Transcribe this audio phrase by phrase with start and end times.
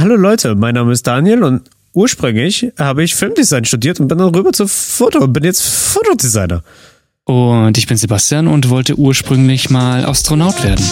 [0.00, 4.32] Hallo Leute, mein Name ist Daniel und ursprünglich habe ich Filmdesign studiert und bin dann
[4.32, 6.62] rüber zu Foto und bin jetzt Fotodesigner.
[7.24, 10.84] Und ich bin Sebastian und wollte ursprünglich mal Astronaut werden.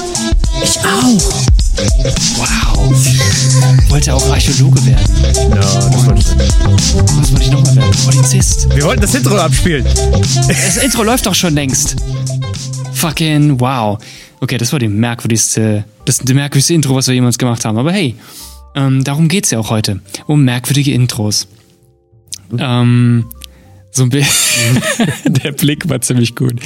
[0.61, 1.23] Ich auch.
[2.37, 3.91] Wow.
[3.91, 5.05] Wollte auch Archäologe werden.
[5.51, 6.55] Ja, das wollte ich nicht.
[6.65, 6.95] Was
[7.31, 7.97] wollte ich nochmal werden?
[8.07, 8.75] Polizist.
[8.75, 9.85] Wir wollten das Intro abspielen.
[10.49, 11.95] Das Intro läuft doch schon längst.
[12.93, 14.01] Fucking wow.
[14.41, 17.79] Okay, das war die merkwürdigste, das merkwürdigste Intro, was wir jemals gemacht haben.
[17.79, 18.17] Aber hey,
[18.77, 20.01] ähm, darum geht's ja auch heute.
[20.27, 21.49] Um merkwürdige Intros.
[22.59, 23.25] Ähm,
[23.91, 24.83] so ein bisschen.
[25.25, 26.61] Der Blick war ziemlich gut.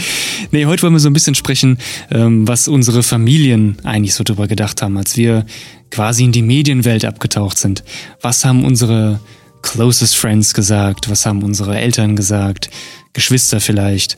[0.50, 1.78] Nee, heute wollen wir so ein bisschen sprechen,
[2.10, 5.46] ähm, was unsere Familien eigentlich so drüber gedacht haben, als wir
[5.90, 7.84] quasi in die Medienwelt abgetaucht sind.
[8.20, 9.20] Was haben unsere
[9.62, 11.08] closest friends gesagt?
[11.08, 12.70] Was haben unsere Eltern gesagt?
[13.12, 14.16] Geschwister vielleicht?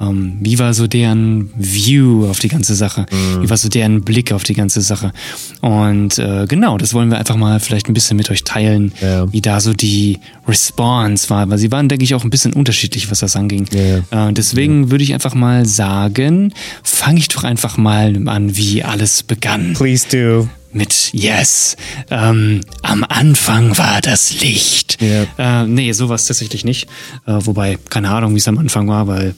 [0.00, 3.06] Ähm, wie war so deren View auf die ganze Sache?
[3.40, 5.12] Wie war so deren Blick auf die ganze Sache?
[5.60, 9.32] Und äh, genau, das wollen wir einfach mal vielleicht ein bisschen mit euch teilen, Ja.
[9.32, 13.10] wie da so die Response war, weil sie waren, denke ich, auch ein bisschen unterschiedlich,
[13.10, 13.66] was das anging.
[14.10, 14.28] Ja.
[14.28, 19.22] Äh, deswegen würde ich einfach mal sagen, fange ich doch einfach mal an, wie alles
[19.22, 20.48] begann Please do.
[20.72, 21.76] mit Yes.
[22.10, 24.98] Ähm, am Anfang war das Licht.
[25.00, 25.62] Ja.
[25.62, 26.88] Äh, nee, sowas tatsächlich nicht.
[27.26, 29.34] Äh, wobei, keine Ahnung, wie es am Anfang war, weil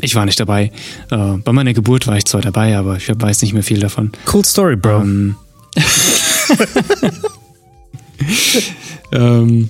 [0.00, 0.72] ich war nicht dabei.
[1.10, 4.12] Äh, bei meiner Geburt war ich zwar dabei, aber ich weiß nicht mehr viel davon.
[4.32, 5.00] Cool story, Bro.
[5.02, 5.36] Ähm,
[9.12, 9.68] ähm,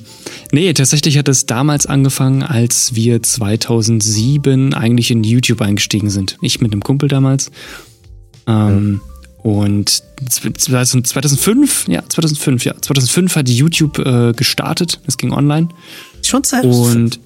[0.53, 6.37] nee, tatsächlich hat es damals angefangen, als wir 2007 eigentlich in YouTube eingestiegen sind.
[6.43, 7.51] Ich mit einem Kumpel damals.
[8.47, 9.01] Ähm,
[9.43, 15.01] Und 2000 2005, ja, 2005, ja, 2005 hat YouTube äh, gestartet.
[15.07, 15.69] Es ging online.
[16.23, 16.65] Schon Zeit.
[16.65, 17.19] Und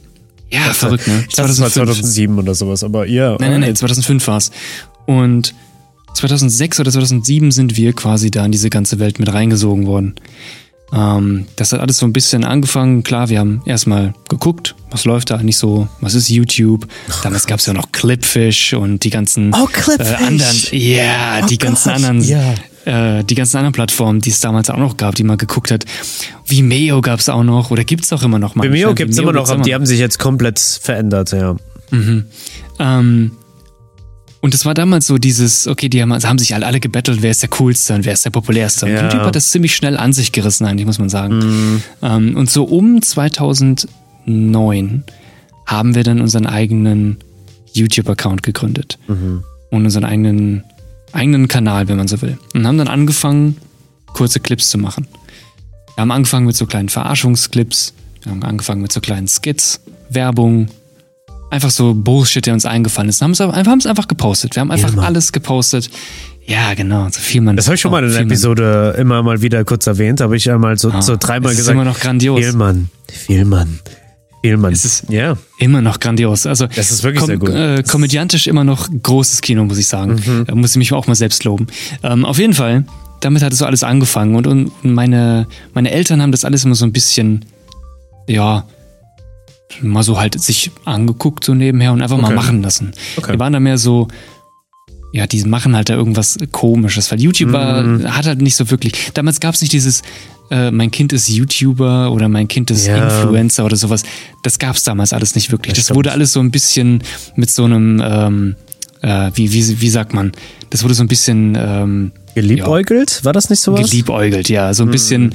[0.54, 1.24] ja, verrückt, ne?
[1.28, 3.36] Ich dachte, es war 2007 oder sowas, aber ja.
[3.40, 4.50] Nein, nein, nein, 2005 war's.
[5.06, 5.54] Und
[6.14, 10.14] 2006 oder 2007 sind wir quasi da in diese ganze Welt mit reingesogen worden.
[10.92, 13.02] Ähm, das hat alles so ein bisschen angefangen.
[13.02, 16.86] Klar, wir haben erstmal geguckt, was läuft da eigentlich so, was ist YouTube.
[17.22, 20.08] Damals gab's ja noch Clipfish und die ganzen Oh, Clipfish.
[20.20, 22.54] Äh, anderen, ja, Oh die ganzen Gott, anderen, ja.
[22.84, 25.84] Äh, die ganzen anderen Plattformen, die es damals auch noch gab, die man geguckt hat.
[26.46, 28.64] Vimeo gab's auch noch oder gibt's auch immer noch mal.
[28.64, 31.56] Vimeo gibt's immer noch, aber die haben sich jetzt komplett verändert, ja.
[32.78, 33.32] Ähm,
[34.40, 37.22] und es war damals so dieses, okay, die haben, also haben sich alle, alle gebettelt,
[37.22, 38.84] wer ist der coolste und wer ist der populärste.
[38.84, 39.02] Und Ja.
[39.04, 41.82] YouTube hat das ziemlich schnell an sich gerissen, eigentlich, muss man sagen.
[42.02, 45.04] Ähm, und so um 2009
[45.66, 47.18] haben wir dann unseren eigenen
[47.72, 48.98] YouTube-Account gegründet.
[49.70, 50.62] Und unseren eigenen,
[51.14, 52.38] eigenen Kanal, wenn man so will.
[52.54, 53.56] Und haben dann angefangen,
[54.12, 55.06] kurze Clips zu machen.
[55.96, 59.80] Wir haben angefangen mit so kleinen Verarschungsclips, wir haben angefangen mit so kleinen Skits,
[60.10, 60.68] Werbung,
[61.50, 63.20] einfach so Bullshit, der uns eingefallen ist.
[63.20, 64.56] Wir haben es einfach, einfach gepostet.
[64.56, 65.04] Wir haben einfach Mann.
[65.04, 65.88] alles gepostet.
[66.46, 67.56] Ja, genau, so viel man.
[67.56, 70.36] Das habe ich schon mal in viel man- Episode immer mal wieder kurz erwähnt, habe
[70.36, 71.74] ich einmal so, Ah, so dreimal es ist gesagt.
[71.76, 72.38] immer noch grandios.
[72.40, 73.78] Vielmann, Vielmann,
[74.44, 74.74] Vielmann.
[74.74, 76.44] Es ist ja, immer noch grandios.
[76.44, 77.48] Also Das ist wirklich sehr gut.
[77.48, 77.56] Mhm.
[77.56, 80.44] Äh, komödiantisch immer noch großes Kino, muss ich sagen.
[80.46, 81.66] Da muss ich mich auch mal selbst loben.
[82.02, 82.84] Ähm, auf jeden Fall,
[83.20, 86.74] damit hat es so alles angefangen und, und meine, meine Eltern haben das alles immer
[86.74, 87.46] so ein bisschen,
[88.28, 88.66] ja,
[89.80, 92.34] mal so halt sich angeguckt so nebenher und einfach mal Okay.
[92.36, 92.92] machen lassen.
[93.16, 93.32] Okay.
[93.32, 94.08] Die waren da mehr so,
[95.14, 98.16] ja, die machen halt da irgendwas komisches, weil YouTube war, Mhm.
[98.16, 100.02] hat halt nicht so wirklich, damals gab es nicht dieses,
[100.50, 102.96] äh, mein Kind ist YouTuber oder mein Kind ist Ja.
[103.20, 104.02] Influencer oder sowas.
[104.42, 105.74] Das gab es damals alles nicht wirklich.
[105.74, 107.02] Das Das wurde alles so ein bisschen
[107.36, 108.56] mit so einem, ähm,
[109.02, 110.32] äh, wie, wie, wie sagt man,
[110.70, 113.88] das wurde so ein bisschen ähm, geliebäugelt, war das nicht sowas?
[113.88, 114.74] geliebäugelt, ja.
[114.74, 115.32] So ein bisschen,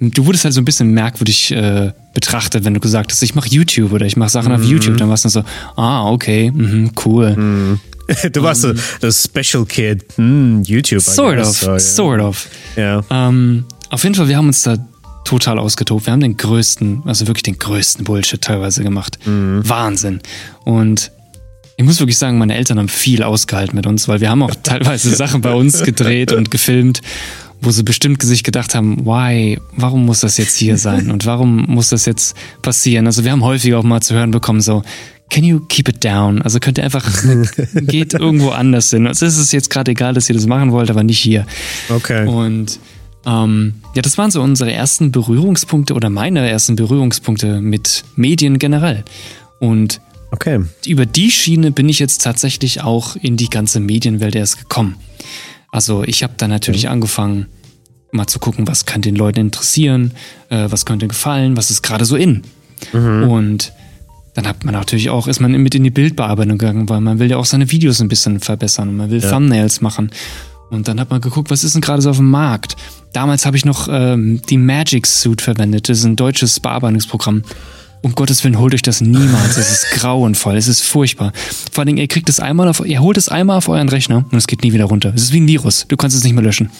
[0.00, 3.48] du wurdest halt so ein bisschen merkwürdig äh, betrachtet, wenn du gesagt hast, ich mache
[3.48, 4.96] YouTube oder ich mache Sachen auf YouTube.
[4.96, 5.44] Dann warst du so,
[5.76, 7.78] ah, okay, mhm, cool.
[8.32, 11.02] Du warst so das Special Kid, hm, YouTube.
[11.02, 11.56] Sort of.
[11.56, 11.78] So, ja.
[11.78, 12.46] sort of.
[12.76, 13.02] Ja.
[13.10, 14.76] Ähm, auf jeden Fall, wir haben uns da
[15.24, 16.06] total ausgetobt.
[16.06, 19.18] Wir haben den größten, also wirklich den größten Bullshit teilweise gemacht.
[19.24, 20.20] Wahnsinn.
[20.64, 21.12] Und
[21.80, 24.54] ich muss wirklich sagen, meine Eltern haben viel ausgehalten mit uns, weil wir haben auch
[24.62, 27.00] teilweise Sachen bei uns gedreht und gefilmt,
[27.62, 31.64] wo sie bestimmt sich gedacht haben, why, warum muss das jetzt hier sein und warum
[31.68, 33.06] muss das jetzt passieren?
[33.06, 34.82] Also wir haben häufig auch mal zu hören bekommen, so,
[35.30, 36.42] can you keep it down?
[36.42, 37.04] Also könnt ihr einfach,
[37.74, 39.06] geht irgendwo anders hin.
[39.06, 41.46] Also es ist jetzt gerade egal, dass ihr das machen wollt, aber nicht hier.
[41.88, 42.26] Okay.
[42.26, 42.78] Und
[43.26, 49.04] ähm, ja, das waren so unsere ersten Berührungspunkte oder meine ersten Berührungspunkte mit Medien generell.
[49.60, 50.00] Und
[50.32, 50.60] Okay.
[50.86, 54.94] über die Schiene bin ich jetzt tatsächlich auch in die ganze Medienwelt erst gekommen.
[55.72, 57.46] Also ich habe dann natürlich angefangen,
[58.12, 60.12] mal zu gucken, was kann den Leuten interessieren,
[60.48, 62.42] äh, was könnte gefallen, was ist gerade so in.
[62.92, 63.72] Und
[64.34, 67.30] dann hat man natürlich auch, ist man mit in die Bildbearbeitung gegangen, weil man will
[67.30, 70.10] ja auch seine Videos ein bisschen verbessern und man will Thumbnails machen.
[70.70, 72.76] Und dann hat man geguckt, was ist denn gerade so auf dem Markt?
[73.12, 75.88] Damals habe ich noch ähm, die Magic Suit verwendet.
[75.88, 77.42] Das ist ein deutsches Bearbeitungsprogramm.
[78.02, 79.56] Um Gottes Willen, holt euch das niemals.
[79.56, 80.56] Es ist grauenvoll.
[80.56, 81.32] Es ist furchtbar.
[81.72, 84.24] Vor allen Dingen, ihr kriegt es einmal auf, ihr holt es einmal auf euren Rechner
[84.30, 85.12] und es geht nie wieder runter.
[85.14, 85.86] Es ist wie ein Virus.
[85.88, 86.70] Du kannst es nicht mehr löschen.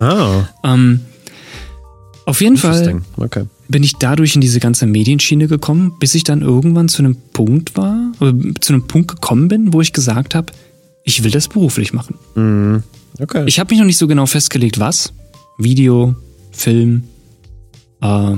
[0.00, 1.00] Ah, Ähm,
[2.24, 3.02] auf jeden Fall.
[3.16, 3.44] Okay.
[3.70, 7.76] Bin ich dadurch in diese ganze Medienschiene gekommen, bis ich dann irgendwann zu einem Punkt
[7.76, 10.52] war, oder zu einem Punkt gekommen bin, wo ich gesagt habe,
[11.04, 12.16] ich will das beruflich machen.
[12.34, 12.82] Mhm.
[13.20, 13.44] Okay.
[13.46, 15.12] Ich habe mich noch nicht so genau festgelegt, was.
[15.58, 16.14] Video,
[16.52, 17.04] Film
[18.02, 18.34] äh,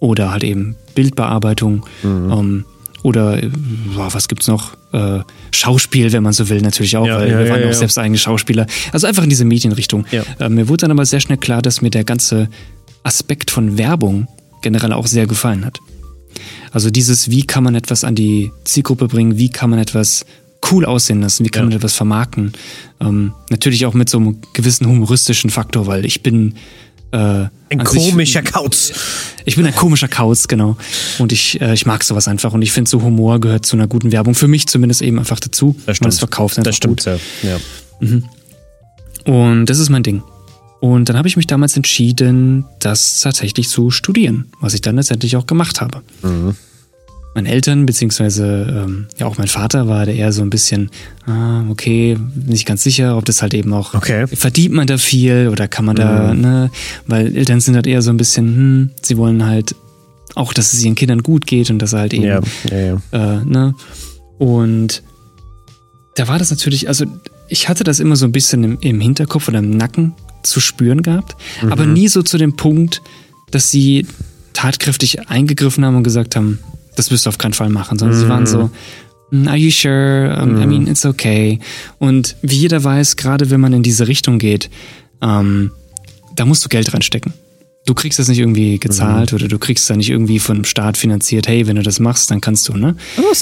[0.00, 2.64] oder halt eben Bildbearbeitung ähm,
[3.02, 3.50] oder äh,
[3.94, 4.76] boah, was gibt's noch?
[4.92, 5.20] Äh,
[5.52, 7.98] Schauspiel, wenn man so will, natürlich auch, Ja, weil ja, wir waren ja auch selbst
[7.98, 8.66] eigene Schauspieler.
[8.92, 10.06] Also einfach in diese Medienrichtung.
[10.10, 12.48] Äh, mir wurde dann aber sehr schnell klar, dass mir der ganze
[13.04, 14.26] Aspekt von Werbung
[14.62, 15.78] generell auch sehr gefallen hat.
[16.72, 20.26] Also dieses, wie kann man etwas an die Zielgruppe bringen, wie kann man etwas
[20.72, 21.68] cool aussehen lassen, wie kann Ja.
[21.68, 22.52] man etwas vermarkten.
[23.00, 26.54] Ähm, natürlich auch mit so einem gewissen humoristischen Faktor, weil ich bin
[27.12, 27.16] äh,
[27.68, 28.92] Ein sich- komischer Kauz.
[29.44, 30.76] ich bin ein komischer Kauz, genau.
[31.18, 32.52] Und ich, äh, ich mag sowas einfach.
[32.54, 34.34] Und ich finde, so Humor gehört zu einer guten Werbung.
[34.34, 35.74] Für mich zumindest eben einfach dazu.
[35.78, 36.12] Das Man stimmt.
[36.14, 37.20] es verkauft einfach Das stimmt, gut.
[37.42, 37.50] ja.
[37.50, 38.20] ja.
[39.32, 40.22] Und das ist mein Ding.
[40.84, 45.34] Und dann habe ich mich damals entschieden, das tatsächlich zu studieren, was ich dann letztendlich
[45.38, 46.02] auch gemacht habe.
[47.34, 50.90] Meine Eltern, beziehungsweise ähm, ja auch mein Vater war da eher so ein bisschen,
[51.24, 54.26] ah, okay, nicht ganz sicher, ob das halt eben auch, Okay.
[54.26, 56.70] verdient man da viel oder kann man da, ne,
[57.06, 59.74] weil Eltern sind halt eher so ein bisschen, hm, sie wollen halt
[60.34, 62.40] auch, dass es ihren Kindern gut geht und dass er halt eben Ja,
[62.70, 63.38] ja, ja.
[63.40, 63.74] äh, ne?
[64.36, 65.02] Und
[66.16, 67.06] da war das natürlich, also
[67.48, 70.12] ich hatte das immer so ein bisschen im, im Hinterkopf oder im Nacken
[70.44, 71.36] zu spüren gehabt,
[71.70, 73.02] aber nie so zu dem Punkt,
[73.50, 74.06] dass sie
[74.52, 76.58] tatkräftig eingegriffen haben und gesagt haben,
[76.96, 78.70] das wirst du auf keinen Fall machen, sondern sie waren so,
[79.30, 80.38] "Mm, Are you sure?
[80.40, 81.58] Um, I mean, it's okay.
[81.98, 84.70] Und wie jeder weiß, gerade wenn man in diese Richtung geht,
[85.20, 85.72] ähm,
[86.36, 87.32] da musst du Geld reinstecken.
[87.86, 91.48] Du kriegst das nicht irgendwie gezahlt oder du kriegst da nicht irgendwie vom Staat finanziert,
[91.48, 92.96] hey, wenn du das machst, dann kannst du, ne?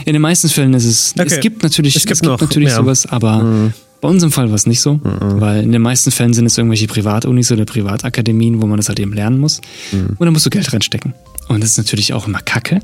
[0.04, 1.40] In den meisten Fällen ist es, es Okay.
[1.40, 2.76] gibt natürlich, Es gibt noch, natürlich ja.
[2.76, 3.72] sowas, aber
[4.02, 6.58] bei uns im Fall war es nicht so, weil in den meisten Fällen sind es
[6.58, 9.60] irgendwelche Privatunis oder Privatakademien, wo man das halt eben lernen muss.
[9.92, 11.14] Und dann musst du Geld reinstecken.
[11.48, 12.80] Und das ist natürlich auch immer Kacke,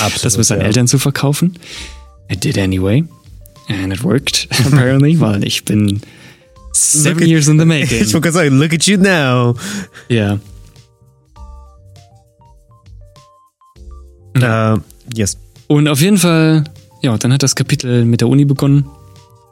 [0.00, 0.24] Absolut.
[0.24, 0.66] das mit seinen ja.
[0.66, 1.58] Eltern zu verkaufen.
[2.30, 3.02] I did anyway.
[3.68, 6.02] And it worked, apparently, weil ich bin
[6.72, 8.00] seven at- years in the Ich making.
[8.12, 9.56] wollte gerade sagen, look at you now.
[10.10, 10.38] Ja.
[14.34, 14.78] Äh,
[15.16, 15.38] yes.
[15.66, 16.64] Und auf jeden Fall,
[17.02, 18.84] ja, dann hat das Kapitel mit der Uni begonnen.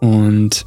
[0.01, 0.67] Und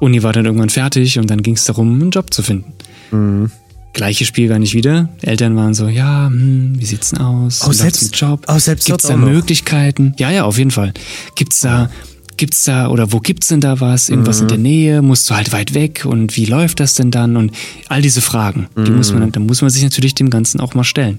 [0.00, 2.72] Uni war dann irgendwann fertig und dann ging es darum, einen Job zu finden.
[3.10, 3.50] Mhm.
[3.94, 5.08] Gleiches Spiel gar nicht wieder.
[5.22, 7.62] Eltern waren so, ja, hm, wie sieht's denn aus?
[7.64, 8.44] Läuft's selbst- Job?
[8.48, 9.18] oh, selbst Gibt's da auch.
[9.18, 10.14] Möglichkeiten?
[10.18, 10.92] Ja, ja, auf jeden Fall.
[11.34, 11.88] Gibt's da,
[12.36, 14.10] gibt's da, oder wo gibt's denn da was?
[14.10, 14.42] Irgendwas Mhm.
[14.42, 15.00] in der Nähe?
[15.02, 16.04] Musst du halt weit weg?
[16.04, 17.38] Und wie läuft das denn dann?
[17.38, 17.52] Und
[17.88, 19.20] all diese Fragen, die muss Mhm.
[19.20, 21.18] man, da muss man sich natürlich dem Ganzen auch mal stellen.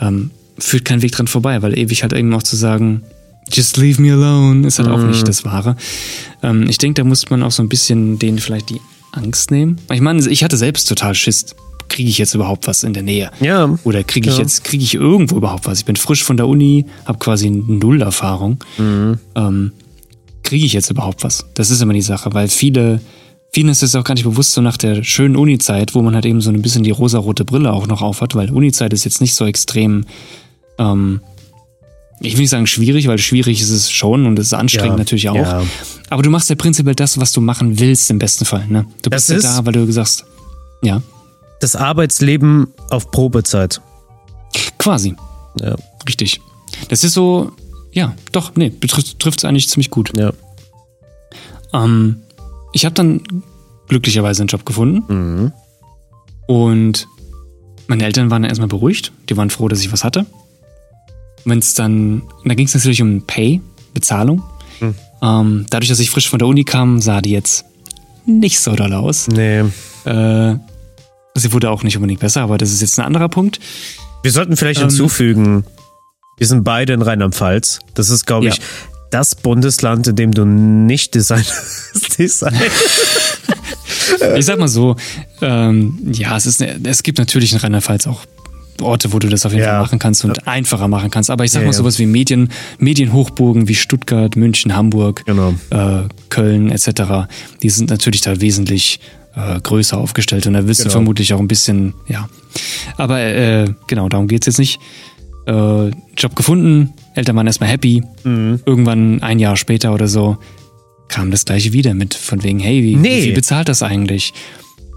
[0.00, 3.02] Ähm, führt kein Weg dran vorbei, weil ewig halt eben auch zu sagen,
[3.52, 5.08] just leave me alone, ist halt auch Mhm.
[5.10, 5.76] nicht das Wahre.
[6.42, 8.80] Ähm, ich denke, da muss man auch so ein bisschen denen vielleicht die
[9.12, 9.78] Angst nehmen.
[9.92, 11.54] Ich meine, ich hatte selbst total Schiss.
[11.88, 13.30] Kriege ich jetzt überhaupt was in der Nähe?
[13.40, 13.78] Ja.
[13.84, 14.42] Oder kriege ich Ja.
[14.42, 15.78] jetzt, kriege ich irgendwo überhaupt was?
[15.80, 18.58] Ich bin frisch von der Uni, habe quasi null Erfahrung.
[18.78, 19.18] Mhm.
[19.34, 19.72] Ähm,
[20.42, 21.44] kriege ich jetzt überhaupt was?
[21.54, 23.00] Das ist immer die Sache, weil viele,
[23.52, 26.24] vielen ist es auch gar nicht bewusst, so nach der schönen Uni-Zeit, wo man halt
[26.26, 29.34] eben so ein bisschen die rosarote Brille auch noch aufhat, weil Uni-Zeit ist jetzt nicht
[29.34, 30.06] so extrem,
[30.78, 31.20] ähm,
[32.20, 34.98] ich will nicht sagen schwierig, weil schwierig ist es schon und es ist anstrengend Ja,
[34.98, 35.34] natürlich auch.
[35.36, 35.62] ja.
[36.10, 38.66] Aber du machst ja prinzipiell das, was du machen willst im besten Fall.
[38.68, 38.86] Ne?
[39.02, 40.24] Du Das bist ja da, weil du gesagt
[40.82, 41.02] ja,
[41.60, 43.80] Das Arbeitsleben auf Probezeit.
[44.78, 45.14] quasi.
[45.60, 45.76] Ja.
[46.08, 46.40] Richtig.
[46.88, 47.52] Das ist so,
[47.92, 50.12] ja, doch, nee, betrifft es eigentlich ziemlich gut.
[50.16, 50.32] Ja.
[51.72, 52.16] Ähm,
[52.72, 53.22] ich habe dann
[53.88, 55.52] glücklicherweise einen Job gefunden Mhm.
[56.46, 57.06] und
[57.86, 59.12] meine Eltern waren erstmal beruhigt.
[59.28, 60.26] Die waren froh, dass ich was hatte.
[61.44, 63.60] Wenn es dann, da ging es natürlich um Pay,
[63.92, 64.42] Bezahlung.
[64.78, 64.94] Hm.
[65.22, 67.64] Ähm, dadurch, dass ich frisch von der Uni kam, sah die jetzt
[68.26, 69.28] nicht so doll aus.
[69.28, 69.60] Nee.
[70.04, 70.56] Äh,
[71.34, 73.60] sie wurde auch nicht unbedingt besser, aber das ist jetzt ein anderer Punkt.
[74.22, 75.64] Wir sollten vielleicht Ähm, hinzufügen,
[76.38, 77.80] wir sind beide in Rheinland-Pfalz.
[77.94, 78.62] Das ist, glaube ich, Ja.
[79.10, 81.44] das Bundesland, in dem du nicht Design.
[82.18, 82.54] Design.
[84.36, 84.96] Ich sag mal so,
[85.42, 88.20] ähm, ja, es, ist, es gibt natürlich in Rheinland-Pfalz auch
[88.84, 89.70] Orte, wo du das auf jeden Ja.
[89.72, 91.30] Fall machen kannst und einfacher machen kannst.
[91.30, 91.78] Aber ich sag Ja, mal ja.
[91.78, 95.54] sowas wie Medien, Medienhochburgen wie Stuttgart, München, Hamburg, Genau.
[95.70, 97.26] äh, Köln etc.,
[97.62, 99.00] die sind natürlich da wesentlich
[99.36, 100.90] äh, größer aufgestellt und da wirst Genau.
[100.90, 102.28] du vermutlich auch ein bisschen, ja.
[102.96, 104.78] Aber äh, genau, darum geht's jetzt nicht.
[105.46, 108.02] Äh, Job gefunden, Eltern waren erstmal happy.
[108.22, 108.60] Mhm.
[108.64, 110.38] Irgendwann ein Jahr später oder so
[111.08, 113.18] kam das gleiche wieder mit von wegen, hey, wie, Nee.
[113.18, 114.32] wie viel bezahlt das eigentlich?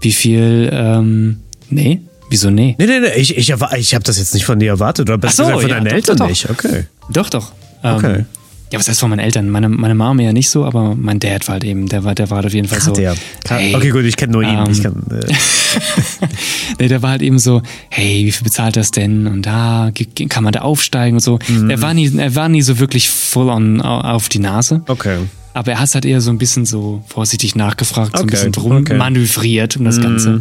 [0.00, 2.00] Wie viel, ähm, nee?
[2.30, 2.74] Wieso nee?
[2.78, 5.08] Nee, nee, nee, ich, ich, ich habe das jetzt nicht von dir erwartet.
[5.08, 6.28] Oder besser so, gesagt von ja, deinen doch, Eltern doch, doch.
[6.30, 6.50] nicht.
[6.50, 6.84] Okay.
[7.10, 7.52] Doch, doch.
[7.82, 8.24] Ähm, Okay.
[8.70, 9.48] Ja, was heißt von meinen Eltern?
[9.48, 12.28] Meine, meine Mama ja nicht so, aber mein Dad war halt eben, der war, der
[12.28, 12.90] war auf jeden Fall so.
[12.90, 13.16] Hat er.
[13.48, 14.58] Hey, Okay, gut, ich kenne nur ihn.
[14.58, 15.24] ähm, ich kann, äh,
[16.78, 19.26] Nee, der war halt eben so, hey, wie viel bezahlt das denn?
[19.26, 19.90] Und da
[20.28, 21.38] kann man da aufsteigen und so.
[21.48, 21.70] Mhm.
[21.70, 24.82] Er war nie, er war nie so wirklich full on au- auf die Nase.
[24.86, 25.18] okay.
[25.54, 28.52] Aber er hat halt eher so ein bisschen so vorsichtig nachgefragt, so ein Okay, bisschen
[28.52, 28.92] drum okay.
[28.92, 28.98] Mhm.
[28.98, 30.38] manövriert um das Ganze.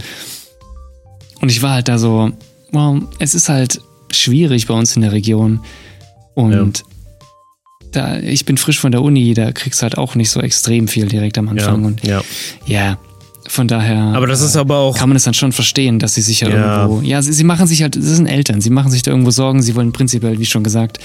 [1.42, 2.32] Und ich war halt da so,
[2.72, 5.60] well, es ist halt schwierig bei uns in der Region.
[6.36, 6.84] Und
[7.92, 10.88] da, ich bin frisch von der Uni, da kriegst du halt auch nicht so extrem
[10.88, 11.86] viel direkt am Ja, Anfang.
[11.86, 12.22] Und ja.
[12.66, 12.98] ja,
[13.48, 13.98] von daher.
[14.16, 14.98] Aber das ist aber auch.
[14.98, 16.82] kann man es dann schon verstehen, dass sie sich ja, Ja.
[16.84, 17.02] irgendwo.
[17.02, 19.62] Ja, sie, sie machen sich halt, das sind Eltern, sie machen sich da irgendwo Sorgen,
[19.62, 21.00] sie wollen prinzipiell, wie schon gesagt,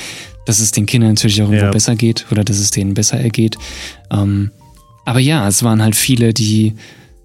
[0.47, 1.71] dass es den Kindern natürlich auch irgendwo Ja.
[1.71, 3.57] besser geht oder dass es denen besser ergeht.
[4.11, 4.51] Ähm,
[5.05, 6.75] aber ja, es waren halt viele, die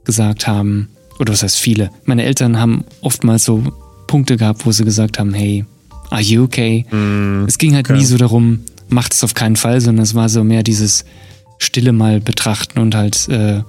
[0.03, 1.89] gesagt haben, oder was heißt viele?
[2.05, 3.63] Meine Eltern haben oftmals so
[4.07, 5.65] Punkte gehabt, wo sie gesagt haben, hey,
[6.09, 6.85] are you okay?
[7.47, 7.97] es ging halt okay.
[7.99, 8.59] nie so darum,
[8.89, 11.03] macht es auf keinen Fall, sondern es war so mehr dieses
[11.59, 13.61] Stille mal betrachten und halt, äh,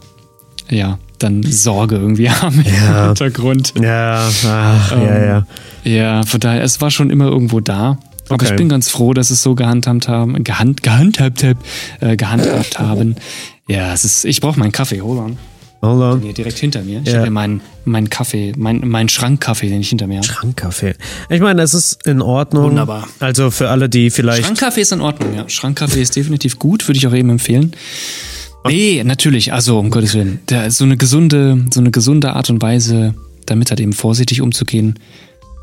[0.68, 3.00] ja, dann Sorge irgendwie haben Ja.
[3.02, 3.72] im Hintergrund.
[3.80, 5.46] Ja, ach, Ähm, ja, ja.
[5.84, 7.98] Ja, von daher, es war schon immer irgendwo da.
[8.28, 8.44] Aber Okay.
[8.50, 11.56] ich bin ganz froh, dass es so gehandhabt haben, gehand, gehandhabt, hab,
[12.00, 13.16] äh, gehandhabt haben.
[13.66, 15.38] Ja, es ist, ich brauche meinen Kaffee, hold on.
[15.80, 16.20] Hold on.
[16.22, 17.00] Hier direkt hinter mir.
[17.02, 17.14] Ich Ja.
[17.14, 20.26] habe hier meinen, meinen Kaffee, mein, meinen Schrankkaffee, den ich hinter mir habe.
[20.26, 20.94] Schrankkaffee.
[21.30, 22.64] Ich meine, es ist in Ordnung.
[22.64, 23.06] Wunderbar.
[23.20, 24.44] Also für alle, die vielleicht.
[24.44, 25.48] Schrankkaffee ist in Ordnung, ja.
[25.48, 27.72] Schrankkaffee ist definitiv gut, würde ich auch eben empfehlen.
[28.66, 30.40] Nee, natürlich, also um Gottes Willen.
[30.46, 33.14] Da so eine gesunde, so eine gesunde Art und Weise,
[33.46, 34.98] damit halt eben vorsichtig umzugehen.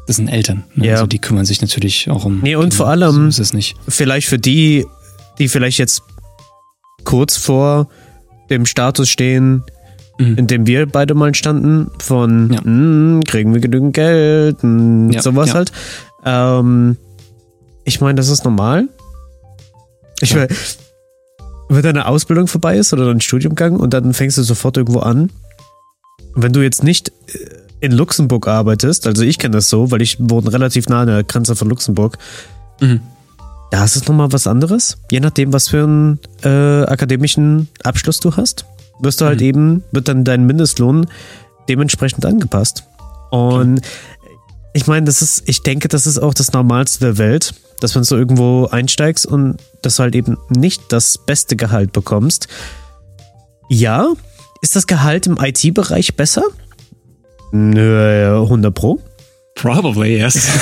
[0.07, 0.63] Das sind Eltern.
[0.75, 0.87] Ne?
[0.87, 0.93] Ja.
[0.93, 2.39] Also die kümmern sich natürlich auch um.
[2.41, 3.75] Nee, und vor allem- So ist es nicht.
[3.87, 4.85] vielleicht für die,
[5.39, 6.03] die vielleicht jetzt
[7.03, 7.89] kurz vor
[8.49, 9.63] dem Status stehen,
[10.17, 10.37] Mhm.
[10.37, 12.63] in dem wir beide mal standen, von Ja.
[12.63, 15.53] "Hm, kriegen wir genügend Geld, hm, Ja, sowas ja.
[15.55, 15.71] halt.
[16.23, 16.97] Ähm,
[17.83, 18.87] ich meine, das ist normal.
[20.21, 20.37] Ich Ja.
[20.37, 20.49] meine,
[21.69, 25.29] wenn deine Ausbildung vorbei ist oder dein Studiumgang und dann fängst du sofort irgendwo an.
[26.33, 27.49] Wenn du jetzt nicht äh,
[27.81, 31.23] in Luxemburg arbeitest, also ich kenne das so, weil ich wohne relativ nah an der
[31.23, 32.17] Grenze von Luxemburg,
[32.81, 33.01] Mhm.
[33.71, 34.97] da ist es nochmal was anderes.
[35.11, 38.65] Je nachdem, was für einen äh, akademischen Abschluss du hast,
[38.99, 39.45] wirst du halt Mhm.
[39.45, 41.07] eben, wird dann dein Mindestlohn
[41.69, 42.83] dementsprechend angepasst.
[43.31, 43.81] Und
[44.73, 48.03] ich meine, das ist, ich denke, das ist auch das Normalste der Welt, dass wenn
[48.03, 52.47] du irgendwo einsteigst und dass du halt eben nicht das beste Gehalt bekommst.
[53.69, 54.13] Ja,
[54.61, 56.43] ist das Gehalt im IT-Bereich besser?
[57.51, 58.99] Nö, 100 Pro.
[59.55, 60.47] Probably, yes.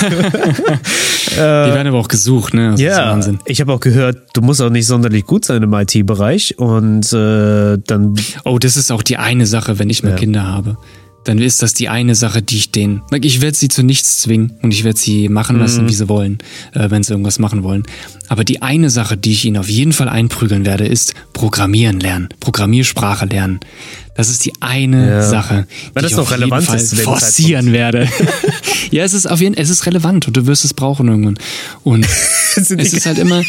[1.30, 2.70] die werden aber auch gesucht, ne?
[2.72, 3.40] Das Ja, Wahnsinn.
[3.44, 7.76] ich habe auch gehört, du musst auch nicht sonderlich gut sein im IT-Bereich und äh,
[7.86, 10.16] dann Oh, das ist auch die eine Sache, wenn ich mal Ja.
[10.16, 10.76] Kinder habe.
[11.24, 13.02] Dann ist das die eine Sache, die ich denen.
[13.22, 16.38] Ich werde sie zu nichts zwingen und ich werde sie machen lassen, wie sie wollen,
[16.74, 17.84] äh, wenn sie irgendwas machen wollen.
[18.28, 22.28] Aber die eine Sache, die ich ihnen auf jeden Fall einprügeln werde, ist Programmieren lernen,
[22.40, 23.60] Programmiersprache lernen.
[24.16, 25.22] Das ist die eine Ja.
[25.22, 28.08] Sache, Weil die das ich auf jeden Fall ist forcieren werde.
[28.90, 31.38] ja, es ist auf jeden es ist relevant und du wirst es brauchen irgendwann.
[31.82, 32.06] Und
[32.56, 33.42] es ist halt immer,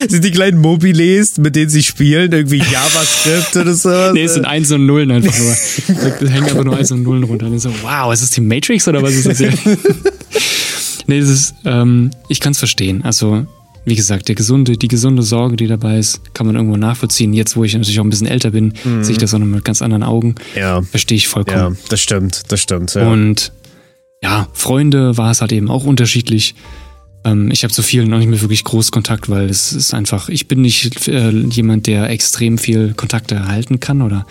[0.08, 4.12] sind die kleinen Mobiles, mit denen sie spielen, irgendwie JavaScript oder sowas.
[4.12, 5.54] Nee, es sind Eins und Nullen einfach nur.
[6.20, 7.46] Da hängen einfach nur Eins und Nullen runter.
[7.46, 9.52] Und so, wow, ist das die Matrix oder was ist das hier?
[11.06, 13.02] nee, das ist, ähm, ich kann es verstehen.
[13.04, 13.46] Also,
[13.84, 17.32] wie gesagt, der gesunde, die gesunde Sorge, die dabei ist, kann man irgendwo nachvollziehen.
[17.34, 18.72] Jetzt, wo ich natürlich auch ein bisschen älter bin,
[19.02, 20.34] sehe ich das auch noch mit ganz anderen Augen.
[20.56, 21.76] ja, Verstehe ich ja, vollkommen.
[21.90, 22.94] das stimmt, das stimmt.
[22.94, 23.06] Ja.
[23.08, 23.52] Und
[24.22, 26.54] ja, Freunde war es halt eben auch unterschiedlich.
[27.24, 30.28] Ähm, ich habe zu vielen noch nicht mehr wirklich groß Kontakt, weil es ist einfach,
[30.28, 34.26] ich bin nicht äh, jemand, der extrem viel Kontakte erhalten kann oder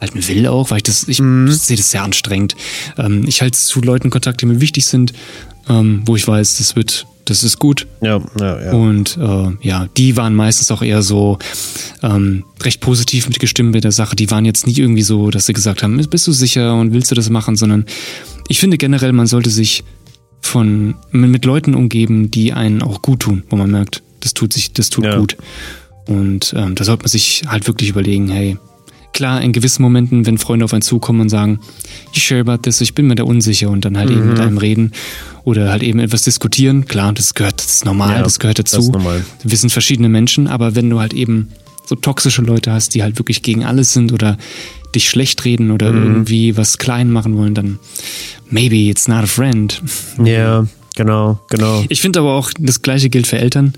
[0.00, 2.56] halten will auch, weil ich das, ich sehe das sehr anstrengend.
[2.98, 5.12] Ähm, ich halte zu Leuten Kontakt, die mir wichtig sind,
[5.68, 7.86] ähm, wo ich weiß, das wird, das ist gut.
[8.00, 8.72] ja, ja, ja.
[8.72, 11.38] Und äh, ja, die waren meistens auch eher so
[12.02, 14.14] ähm, recht positiv mitgestimmt mit der Sache.
[14.14, 17.10] Die waren jetzt nie irgendwie so, dass sie gesagt haben, bist du sicher und willst
[17.10, 17.86] du das machen, sondern
[18.48, 19.82] ich finde generell, man sollte sich
[20.40, 24.72] von mit Leuten umgeben, die einen auch gut tun, wo man merkt, das tut sich,
[24.72, 25.18] das tut Ja.
[25.18, 25.36] gut.
[26.06, 28.56] Und ähm, da sollte man sich halt wirklich überlegen, hey,
[29.12, 31.58] klar, in gewissen Momenten, wenn Freunde auf einen zukommen und sagen,
[32.12, 34.28] ich share about this, ich bin mir da unsicher und dann halt eben Mhm.
[34.28, 34.92] mit einem reden
[35.44, 38.76] oder halt eben etwas diskutieren, klar, das gehört, das ist normal, Ja, das gehört dazu.
[38.76, 39.24] das ist normal.
[39.42, 41.48] Wir sind verschiedene Menschen, aber wenn du halt eben
[41.86, 44.36] so toxische Leute hast, die halt wirklich gegen alles sind oder
[44.94, 46.02] dich schlecht reden oder Mhm.
[46.04, 47.78] irgendwie was klein machen wollen, dann
[48.50, 49.80] maybe it's not a friend.
[50.24, 50.66] ja,
[50.96, 51.84] genau, genau.
[51.88, 53.72] Ich finde aber auch, das gleiche gilt für Eltern.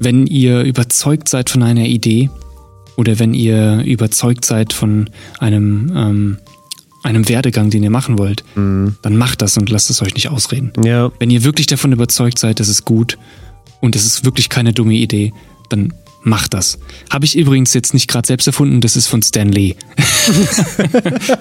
[0.00, 2.28] Wenn ihr überzeugt seid von einer Idee
[2.96, 6.38] oder wenn ihr überzeugt seid von einem, ähm,
[7.02, 8.96] einem Werdegang, den ihr machen wollt, Mhm.
[9.02, 10.72] dann macht das und lasst es euch nicht ausreden.
[10.84, 11.12] Ja.
[11.18, 13.16] Wenn ihr wirklich davon überzeugt seid, das ist gut
[13.80, 15.32] und es ist wirklich keine dumme Idee,
[15.68, 15.92] dann
[16.26, 16.78] macht das.
[17.10, 19.76] Habe ich übrigens jetzt nicht gerade selbst erfunden, das ist von Stan Lee.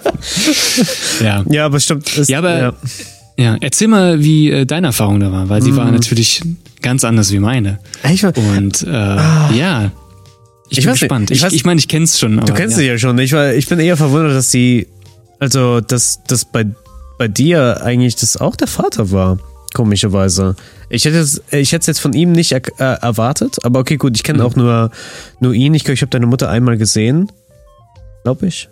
[1.22, 1.44] ja.
[1.50, 2.16] Ja, aber stimmt.
[2.18, 2.76] Es, Ja, aber
[3.38, 3.58] ja.
[3.60, 5.78] erzähl mal, wie äh, deine Erfahrung da war, weil sie Mhm.
[5.78, 6.42] war natürlich
[6.82, 7.80] ganz anders wie meine.
[8.12, 9.92] Ich, war- Und äh, ja,
[10.70, 11.32] ich, Ich bin weiß nicht, gespannt.
[11.32, 12.38] ich Ich ich meine, ich kenn's schon.
[12.40, 12.82] Aber, du kennst ja.
[12.84, 13.18] sie ja schon.
[13.20, 14.88] Ich, war, ich bin eher verwundert, dass sie,
[15.40, 16.66] also, dass das bei,
[17.18, 19.40] bei dir eigentlich das auch der Vater war.
[19.76, 20.56] Komischerweise.
[20.90, 24.16] Ich hätte es ich hätte jetzt von ihm nicht er, äh, erwartet, aber okay, gut,
[24.16, 24.46] ich kenne Mhm.
[24.46, 24.90] auch nur,
[25.42, 25.74] nur ihn.
[25.74, 27.30] Ich glaube, ich habe deine Mutter einmal gesehen.
[28.24, 28.70] Glaube ich.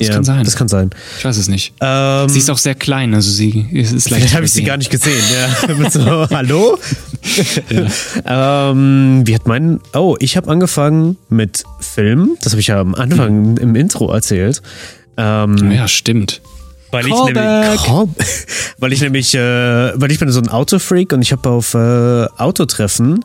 [0.00, 0.44] Das kann sein.
[0.44, 0.90] Das kann sein.
[1.18, 1.72] Ich weiß es nicht.
[1.80, 4.22] Ähm, Sie ist auch sehr klein, also sie es ist leicht.
[4.22, 5.22] Vielleicht habe ich sie gar nicht gesehen.
[5.32, 5.88] Ja.
[5.90, 6.78] So, hallo?
[8.26, 9.80] ähm, wie hat mein.
[9.94, 12.36] Oh, ich habe angefangen mit Film.
[12.42, 14.62] Das habe ich ja am Anfang im Intro erzählt.
[15.16, 15.70] Ähm.
[15.72, 16.40] Ja, stimmt.
[16.94, 17.80] Weil, ich nämlich,
[18.78, 19.34] weil ich nämlich.
[19.34, 23.24] Äh, weil ich bin so ein Autofreak und ich habe auf äh, Autotreffen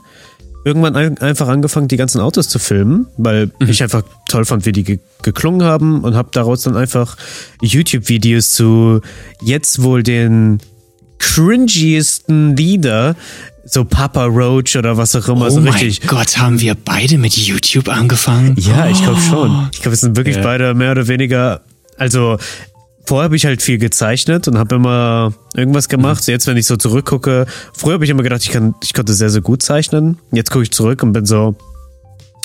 [0.66, 4.72] irgendwann ein, einfach angefangen, die ganzen Autos zu filmen, weil ich einfach toll fand, wie
[4.74, 7.16] die ge geklungen haben und habe daraus dann einfach
[7.62, 9.02] YouTube-Videos zu
[9.42, 10.60] jetzt wohl den
[11.18, 13.16] cringiesten Lieder,
[13.66, 16.08] so Papa Roach oder was auch immer, Oh so mein richtig.
[16.08, 18.56] Gott, haben wir beide mit YouTube angefangen?
[18.58, 19.70] Ja, ich glaube schon.
[19.74, 20.42] Ich glaube, wir sind wirklich Ja.
[20.44, 21.62] beide mehr oder weniger.
[21.98, 22.38] Also,
[23.10, 26.28] vorher habe ich halt viel gezeichnet und habe immer irgendwas gemacht.
[26.28, 29.32] Jetzt, wenn ich so zurückgucke, früher habe ich immer gedacht, ich, kann, ich konnte sehr,
[29.32, 30.20] sehr gut zeichnen.
[30.32, 31.56] Jetzt gucke ich zurück und bin so,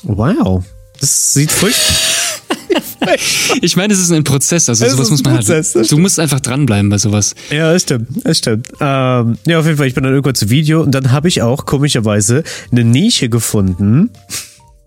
[0.05, 0.65] wow,
[1.01, 1.85] das sieht furchtbar.
[3.61, 5.93] Ich meine, es ist ein Prozess, also Es sowas muss man Prozess, halt.
[5.93, 7.35] Du musst einfach dranbleiben bei sowas.
[7.51, 8.69] Ja, das stimmt, das stimmt.
[8.81, 11.43] Ähm, ja, auf jeden Fall, ich bin dann irgendwann zu Video und dann habe ich
[11.43, 14.09] auch komischerweise eine Nische gefunden,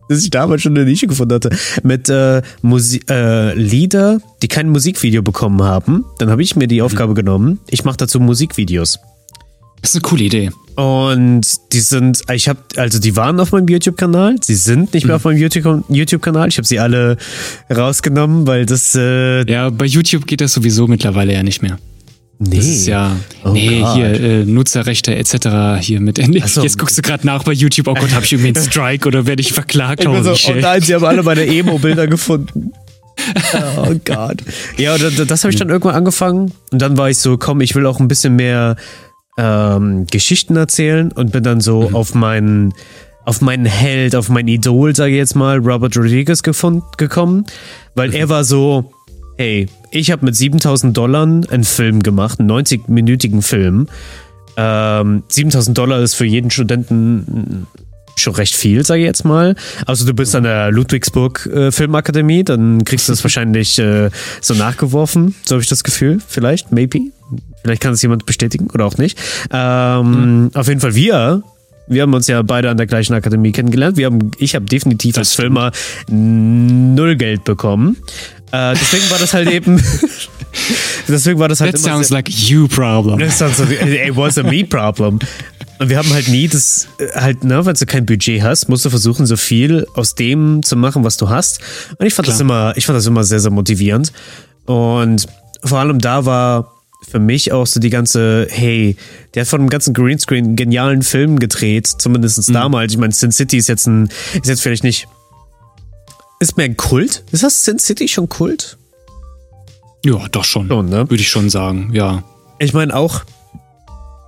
[0.09, 1.49] dass ich damals schon eine Nische gefunden hatte,
[1.83, 6.05] mit äh, äh, Lieder, die kein Musikvideo bekommen haben.
[6.19, 8.99] Dann habe ich mir die Aufgabe genommen, ich mache dazu Musikvideos.
[9.81, 10.51] Das ist eine coole Idee.
[10.75, 11.41] Und
[11.73, 15.23] die sind, ich habe, also die waren auf meinem YouTube-Kanal, sie sind nicht mehr auf
[15.23, 16.49] meinem YouTube- YouTube-Kanal.
[16.49, 17.17] Ich habe sie alle
[17.73, 21.79] rausgenommen, weil das, äh, Ja, bei YouTube geht das sowieso mittlerweile ja nicht mehr.
[22.39, 22.57] Nee.
[22.57, 23.95] Das ist ja, Oh nee, Gott.
[23.95, 25.79] hier äh, Nutzerrechte etc.
[25.81, 26.17] hier mit.
[26.47, 26.61] so.
[26.63, 27.87] Jetzt guckst du gerade nach bei YouTube.
[27.87, 30.03] Oh Gott, habe ich irgendwie einen Strike oder werde ich verklagt?
[30.03, 32.71] Ich so, oh nein, sie haben alle meine Emo-Bilder gefunden.
[33.77, 34.37] Oh Gott.
[34.77, 36.51] Ja, und das, das habe ich dann irgendwann angefangen.
[36.71, 38.75] Und dann war ich so, komm, ich will auch ein bisschen mehr
[39.37, 42.73] ähm, Geschichten erzählen und bin dann so auf meinen
[43.25, 47.45] auf meinen Held, auf mein Idol, sage ich jetzt mal, Robert Rodriguez gefund, gekommen,
[47.93, 48.93] weil er war so,
[49.37, 53.87] hey, ich habe mit 7000 Dollar einen Film gemacht, einen 90-minütigen Film.
[54.57, 57.67] Ähm, 7000 Dollar ist für jeden Studenten
[58.15, 59.55] schon recht viel, sage ich jetzt mal.
[59.85, 64.09] Also du bist an der Ludwigsburg äh, Filmakademie, dann kriegst du das wahrscheinlich äh,
[64.41, 66.99] so nachgeworfen, so habe ich das Gefühl, vielleicht, maybe.
[67.61, 69.19] Vielleicht kann es jemand bestätigen oder auch nicht.
[69.51, 71.43] Ähm, Auf jeden Fall wir.
[71.89, 73.97] Wir haben uns ja beide an der gleichen Akademie kennengelernt.
[73.97, 75.71] Wir haben, ich habe definitiv Das als Filmer
[76.09, 77.97] null Geld bekommen.
[78.51, 79.81] Äh, deswegen war das halt eben.
[81.07, 83.19] deswegen war das halt That immer sounds like you problem.
[83.19, 85.19] das sounds like, it was a me problem.
[85.79, 88.85] Und wir haben halt nie das, äh, halt, ne, wenn du kein Budget hast, musst
[88.85, 91.59] du versuchen, so viel aus dem zu machen, was du hast.
[91.97, 94.11] Und ich fand das immer, ich fand das immer sehr, sehr motivierend.
[94.65, 95.27] Und
[95.63, 96.73] vor allem da war
[97.07, 98.97] für mich auch so die ganze, hey,
[99.33, 102.93] der hat von einem ganzen Greenscreen einen genialen Film gedreht, zumindest damals.
[102.93, 105.07] Ich meine, Sin City ist jetzt ein, ist jetzt vielleicht nicht,
[106.39, 107.23] ist mehr ein Kult?
[107.31, 108.77] Ist das Sin City schon Kult?
[110.05, 110.67] Ja, doch schon.
[110.67, 111.09] Schon, ne?
[111.09, 112.23] Würde ich schon sagen, ja.
[112.59, 113.23] Ich meine auch,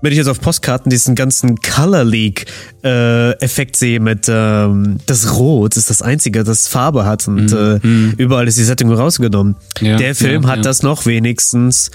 [0.02, 2.45] wenn ich jetzt auf Postkarten diesen ganzen Color League
[2.84, 7.78] äh, Effekt sehe mit ähm, das Rot ist das einzige, das Farbe hat und äh,
[8.17, 9.56] überall ist die Sättigung rausgenommen.
[9.82, 10.63] Ja, Der Film ja, hat ja.
[10.63, 11.91] das noch wenigstens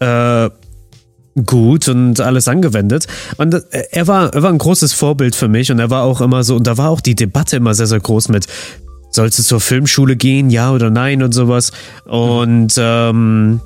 [0.00, 0.50] äh,
[1.46, 3.06] gut und alles angewendet.
[3.36, 6.20] Und äh, er war, er war ein großes Vorbild für mich und er war auch
[6.20, 8.46] immer so, und da war auch die Debatte immer sehr, sehr groß mit,
[9.12, 11.72] sollst du zur Filmschule gehen, ja oder nein und sowas.
[12.04, 13.60] Und ähm,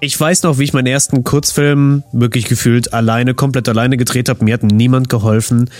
[0.00, 4.44] ich weiß noch, wie ich meinen ersten Kurzfilm wirklich gefühlt alleine, komplett alleine gedreht habe.
[4.44, 5.70] Mir hat niemand geholfen.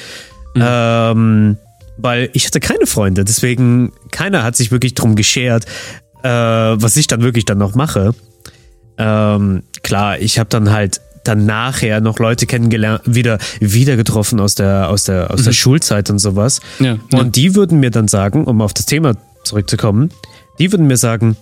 [0.56, 1.56] Ähm,
[1.96, 5.66] weil ich hatte keine Freunde, deswegen keiner hat sich wirklich drum geschert,
[6.22, 8.14] äh, was ich dann wirklich dann noch mache.
[8.98, 14.54] Ähm, klar, ich habe dann halt dann nachher noch Leute kennengelernt, wieder, wieder getroffen aus
[14.54, 16.61] der, aus der, aus der Schulzeit und sowas.
[16.78, 17.18] Ja, ja.
[17.18, 20.11] Und die würden mir dann sagen, um auf das Thema zurückzukommen,
[20.59, 21.37] die würden mir sagen,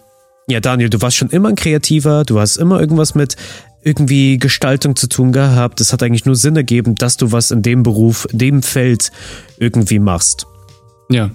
[0.49, 3.37] ja, Daniel, du warst schon immer ein Kreativer, du hast immer irgendwas mit
[3.83, 5.81] irgendwie Gestaltung zu tun gehabt.
[5.81, 9.13] Es hat eigentlich nur Sinn ergeben, dass du was in dem Beruf, in dem Feld
[9.59, 10.47] irgendwie machst.
[11.11, 11.31] Ja,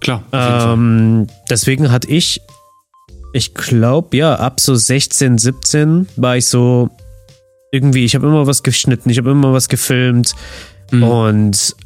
[0.00, 0.22] klar.
[0.32, 2.40] Ähm, deswegen hatte ich,
[3.32, 6.90] ich glaube, ja, ab so 16, 17 war ich so
[7.70, 10.34] irgendwie, ich habe immer was geschnitten, ich habe immer was gefilmt
[10.90, 11.02] Mhm.
[11.02, 11.76] und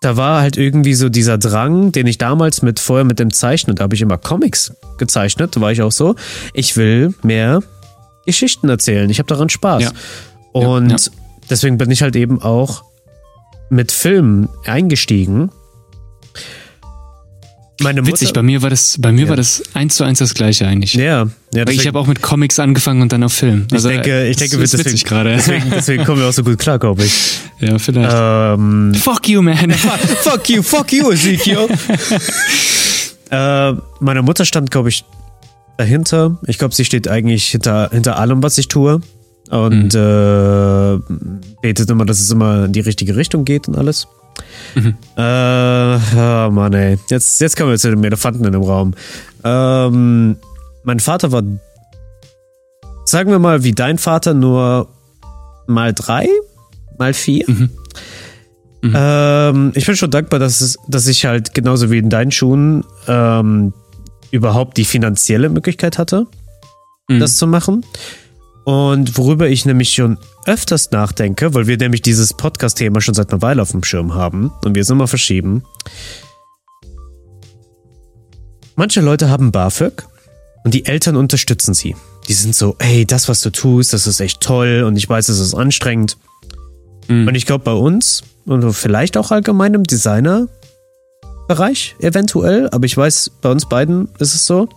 [0.00, 3.76] da war halt irgendwie so dieser Drang, den ich damals mit vorher mit dem Zeichnen,
[3.76, 6.14] da habe ich immer Comics gezeichnet, da war ich auch so,
[6.54, 7.62] ich will mehr
[8.26, 9.82] Geschichten erzählen, ich habe daran Spaß.
[9.82, 9.90] Ja.
[10.52, 11.12] Und Ja, ja.
[11.50, 12.84] deswegen bin ich halt eben auch
[13.70, 15.50] mit Filmen eingestiegen.
[17.82, 19.28] Meine Mutter, Witzig, bei mir war das, bei mir Ja.
[19.30, 20.94] war das eins zu eins das gleiche eigentlich.
[20.94, 23.66] ja, ja, Weil ich deswegen- habe auch mit Comics angefangen und dann auf Film.
[23.72, 25.34] Ich denke, ich das denke, ist deswegen, witzig gerade.
[25.34, 27.12] Deswegen, deswegen kommen wir auch so gut klar, glaube ich.
[27.60, 28.10] Ja, vielleicht.
[28.14, 29.70] Ähm, Fuck you, man.
[30.22, 31.68] fuck you, fuck you, Ezekiel.
[33.30, 35.04] äh, meine Mutter stand, glaube ich,
[35.78, 36.38] dahinter.
[36.46, 39.00] Ich glaube, sie steht eigentlich hinter, hinter allem, was ich tue.
[39.50, 40.98] Und äh,
[41.60, 44.06] betet immer, dass es immer in die richtige Richtung geht und alles.
[44.74, 44.80] Äh,
[45.16, 46.98] oh Mann, ey.
[47.08, 48.94] Jetzt, jetzt kommen wir zu dem Elefanten in dem Raum.
[49.44, 50.36] Ähm,
[50.84, 51.42] mein Vater war,
[53.04, 54.88] sagen wir mal, wie dein Vater, nur
[55.66, 56.26] mal drei,
[56.98, 57.44] mal vier.
[58.82, 62.82] Ähm, ich bin schon dankbar, dass, es, dass ich halt genauso wie in deinen Schuhen
[63.06, 63.72] ähm,
[64.30, 66.26] überhaupt die finanzielle Möglichkeit hatte,
[67.08, 67.20] Mhm.
[67.20, 67.84] das zu machen.
[68.64, 73.42] Und worüber ich nämlich schon öfters nachdenke, weil wir nämlich dieses Podcast-Thema schon seit einer
[73.42, 75.64] Weile auf dem Schirm haben und wir es immer verschieben.
[78.76, 80.04] Manche Leute haben BAföG
[80.64, 81.96] und die Eltern unterstützen sie.
[82.28, 85.28] Die sind so, ey, das, was du tust, das ist echt toll und ich weiß,
[85.28, 86.16] es ist anstrengend.
[87.08, 87.26] Mhm.
[87.26, 93.32] Und ich glaube, bei uns und vielleicht auch allgemein im Designer-Bereich eventuell, aber ich weiß,
[93.40, 94.68] bei uns beiden ist es so.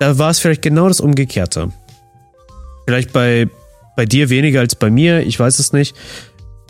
[0.00, 1.72] Da war es vielleicht genau das Umgekehrte.
[2.88, 3.46] Vielleicht bei,
[3.98, 5.94] bei dir weniger als bei mir, ich weiß es nicht.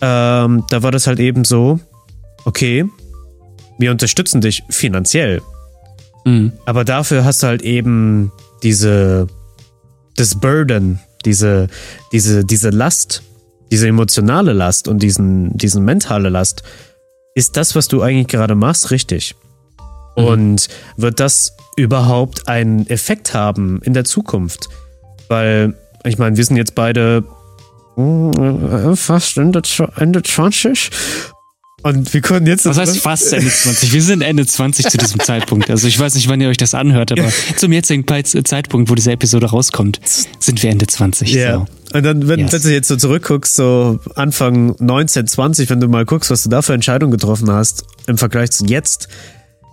[0.00, 1.78] Ähm, da war das halt eben so,
[2.44, 2.84] okay,
[3.78, 5.42] wir unterstützen dich finanziell,
[6.24, 6.54] Mhm.
[6.66, 8.32] aber dafür hast du halt eben
[8.64, 9.28] diese,
[10.16, 11.68] das Burden, diese,
[12.10, 13.22] diese, diese Last,
[13.70, 16.64] diese emotionale Last und diesen, diesen mentale Last.
[17.36, 19.36] Ist das, was du eigentlich gerade machst, richtig?
[20.16, 24.68] Und wird das überhaupt einen Effekt haben in der Zukunft?
[25.28, 27.24] Weil, ich meine, wir sind jetzt beide
[27.96, 29.62] mm, fast Ende,
[29.96, 30.90] Ende 20
[31.82, 32.66] und wir können jetzt.
[32.66, 33.92] Was heißt fast Ende 20?
[33.92, 35.70] Wir sind Ende 20 zu diesem Zeitpunkt.
[35.70, 38.04] Also ich weiß nicht, wann ihr euch das anhört, aber zum jetzigen
[38.44, 40.00] Zeitpunkt, wo diese Episode rauskommt,
[40.40, 41.32] sind wir Ende 20.
[41.32, 41.54] Ja.
[41.54, 41.66] So.
[41.96, 42.52] Und dann, wenn, Yes.
[42.52, 46.50] wenn du jetzt so zurückguckst, so Anfang 19, 20, wenn du mal guckst, was du
[46.50, 49.08] da für Entscheidungen getroffen hast im Vergleich zu jetzt,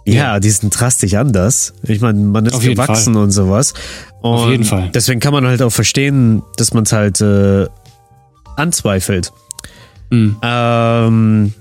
[0.06, 1.74] ja, die sind drastisch anders.
[1.84, 3.74] Ich meine, man ist gewachsen und sowas.
[4.22, 4.90] Und Auf jeden Fall.
[4.94, 7.68] Deswegen kann man halt auch verstehen, dass man es halt äh,
[8.56, 9.32] anzweifelt.
[10.12, 10.38] Mhm.
[10.42, 11.54] Ähm,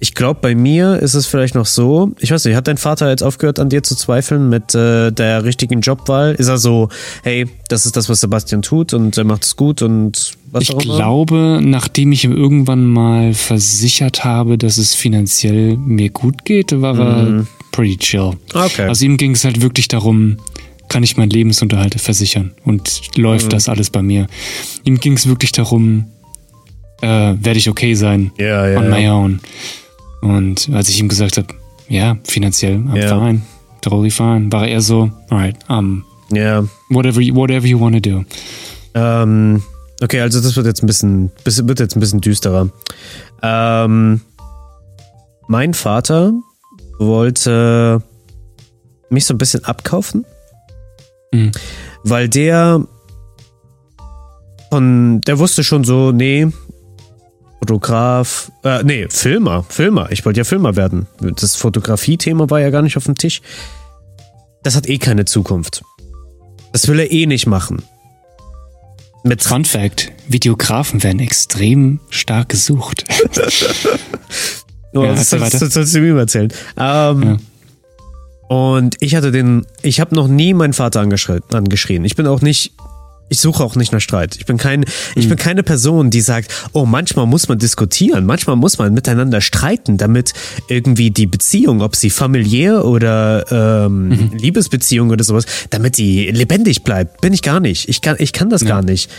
[0.00, 3.08] ich glaube, bei mir ist es vielleicht noch so, ich weiß nicht, hat dein Vater
[3.10, 6.34] jetzt aufgehört, an dir zu zweifeln mit äh, der richtigen Jobwahl?
[6.34, 6.88] Ist er so,
[7.24, 10.74] hey, das ist das, was Sebastian tut und er macht es gut und was Ich
[10.74, 10.96] auch immer?
[10.96, 16.98] glaube, nachdem ich ihm irgendwann mal versichert habe, dass es finanziell mir gut geht, war
[16.98, 18.32] er pretty chill.
[18.54, 18.82] Okay.
[18.88, 20.38] Also ihm ging es halt wirklich darum,
[20.88, 24.26] kann ich meinen Lebensunterhalt versichern und läuft das alles bei mir.
[24.84, 26.06] Ihm ging es wirklich darum,
[27.02, 29.14] äh, werde ich okay sein Ja, ja, on my ja.
[29.14, 29.40] own.
[30.20, 31.48] Und als ich ihm gesagt habe,
[31.88, 33.18] ja, finanziell, I'm Ja.
[33.18, 33.42] fine,
[33.80, 36.64] totally fine, war er so, alright, um, Ja.
[36.90, 38.24] whatever, you- whatever you want to do.
[38.94, 39.62] Ähm,
[40.02, 42.68] okay, also das wird jetzt ein bisschen, bisschen- wird jetzt ein bisschen düsterer.
[43.42, 44.20] Ähm,
[45.46, 46.32] mein Vater
[46.98, 48.02] wollte
[49.08, 50.26] mich so ein bisschen abkaufen,
[51.32, 51.52] Mhm.
[52.02, 52.84] weil der
[54.70, 56.46] von, der wusste schon so, nee,
[57.58, 60.10] Fotograf, äh, nee, Filmer, Filmer.
[60.12, 61.06] Ich wollte ja Filmer werden.
[61.20, 63.40] Das Fotografie-Thema war ja gar nicht auf dem Tisch.
[64.62, 65.82] Das hat eh keine Zukunft.
[66.72, 67.82] Das will er eh nicht machen.
[69.24, 73.04] Mit Fun Fact, Videografen werden extrem stark gesucht.
[74.94, 76.50] Oh, Ja, das, das, das sollst du mir erzählen.
[76.78, 77.38] Ähm,
[78.48, 82.04] Und ich hatte den, ich habe noch nie meinen Vater angeschrien.
[82.06, 82.72] Ich bin auch nicht,
[83.28, 84.36] ich suche auch nicht nach Streit.
[84.36, 85.28] Ich bin kein, ich Hm.
[85.30, 89.96] bin keine Person, die sagt, oh, manchmal muss man diskutieren, manchmal muss man miteinander streiten,
[89.98, 90.32] damit
[90.68, 93.44] irgendwie die Beziehung, ob sie familiär oder
[93.86, 94.30] ähm, Mhm.
[94.38, 97.20] Liebesbeziehung oder sowas, damit die lebendig bleibt.
[97.20, 97.88] Bin ich gar nicht.
[97.88, 99.10] Ich kann, ich kann das gar nicht.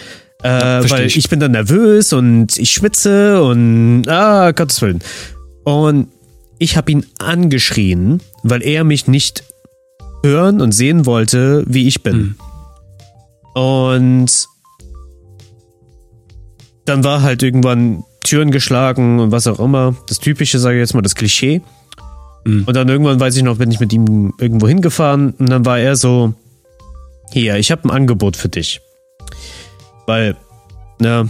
[0.41, 0.49] Äh,
[0.89, 1.17] weil ich.
[1.17, 4.99] ich bin dann nervös und ich schwitze und ah, Gottes Willen.
[5.65, 6.07] Und
[6.59, 9.43] ich habe ihn angeschrien, weil er mich nicht
[10.23, 12.35] hören und sehen wollte, wie ich bin.
[13.53, 14.47] Und
[16.85, 19.95] dann war halt irgendwann Türen geschlagen und was auch immer.
[20.07, 21.61] Das Typische, sage ich jetzt mal, das Klischee.
[22.45, 22.63] Mhm.
[22.65, 25.79] Und dann irgendwann, weiß ich noch, bin ich mit ihm irgendwo hingefahren und dann war
[25.79, 26.33] er so,
[27.31, 28.81] hier, ich habe ein Angebot für dich.
[30.05, 30.35] Weil,
[30.99, 31.29] ne,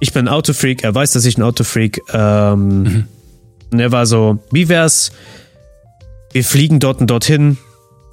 [0.00, 2.02] ich bin ein Autofreak, er weiß, dass ich ein Autofreak.
[2.12, 3.04] Ähm, mhm.
[3.72, 5.12] Und er war so, wie wär's,
[6.32, 7.58] wir fliegen dort und dorthin,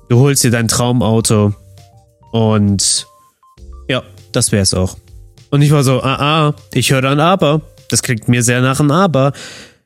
[0.09, 1.53] du holst dir dein Traumauto
[2.31, 3.07] und
[3.87, 4.97] ja, das wär's auch.
[5.49, 7.61] Und ich war so, ah, ah, ich höre ein Aber.
[7.89, 9.31] Das klingt mir sehr nach einem Aber.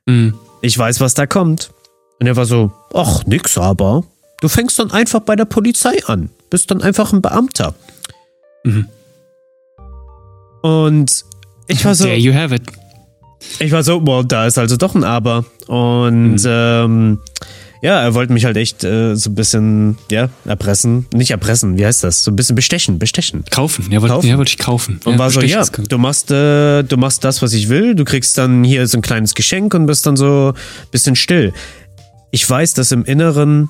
[0.06, 0.34] Mhm.
[0.62, 1.72] Ich weiß, was da kommt.
[2.20, 4.04] Und er war so, ach, nix aber.
[4.42, 6.30] Du fängst dann einfach bei der Polizei an.
[6.50, 7.74] Bist dann einfach ein Beamter.
[8.64, 8.88] Mhm.
[10.62, 11.26] Und
[11.68, 12.06] ich war so.
[12.06, 12.64] There you have it.
[13.60, 15.46] Ich war so, boah, da ist also doch ein Aber.
[15.68, 16.46] Und mhm.
[16.46, 17.20] ähm,
[17.82, 21.08] ja, er wollte mich halt echt äh, so ein bisschen, ja, erpressen.
[21.13, 22.24] Nicht erpressen, wie heißt das?
[22.24, 23.44] So ein bisschen bestechen, bestechen.
[23.50, 25.00] Kaufen, ja, wollte ja, wollt ich kaufen.
[25.04, 28.06] Und ja, war so, ja, du machst, äh, du machst das, was ich will, du
[28.06, 31.54] kriegst dann hier so ein kleines Geschenk und bist dann so ein bisschen still.
[32.30, 33.70] Ich weiß, dass im Inneren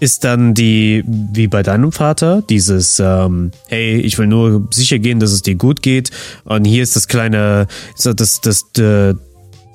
[0.00, 5.20] ist dann die, wie bei deinem Vater, dieses, ähm, hey, ich will nur sicher gehen,
[5.20, 6.10] dass es dir gut geht.
[6.44, 9.12] Und hier ist das kleine, so das, das, the,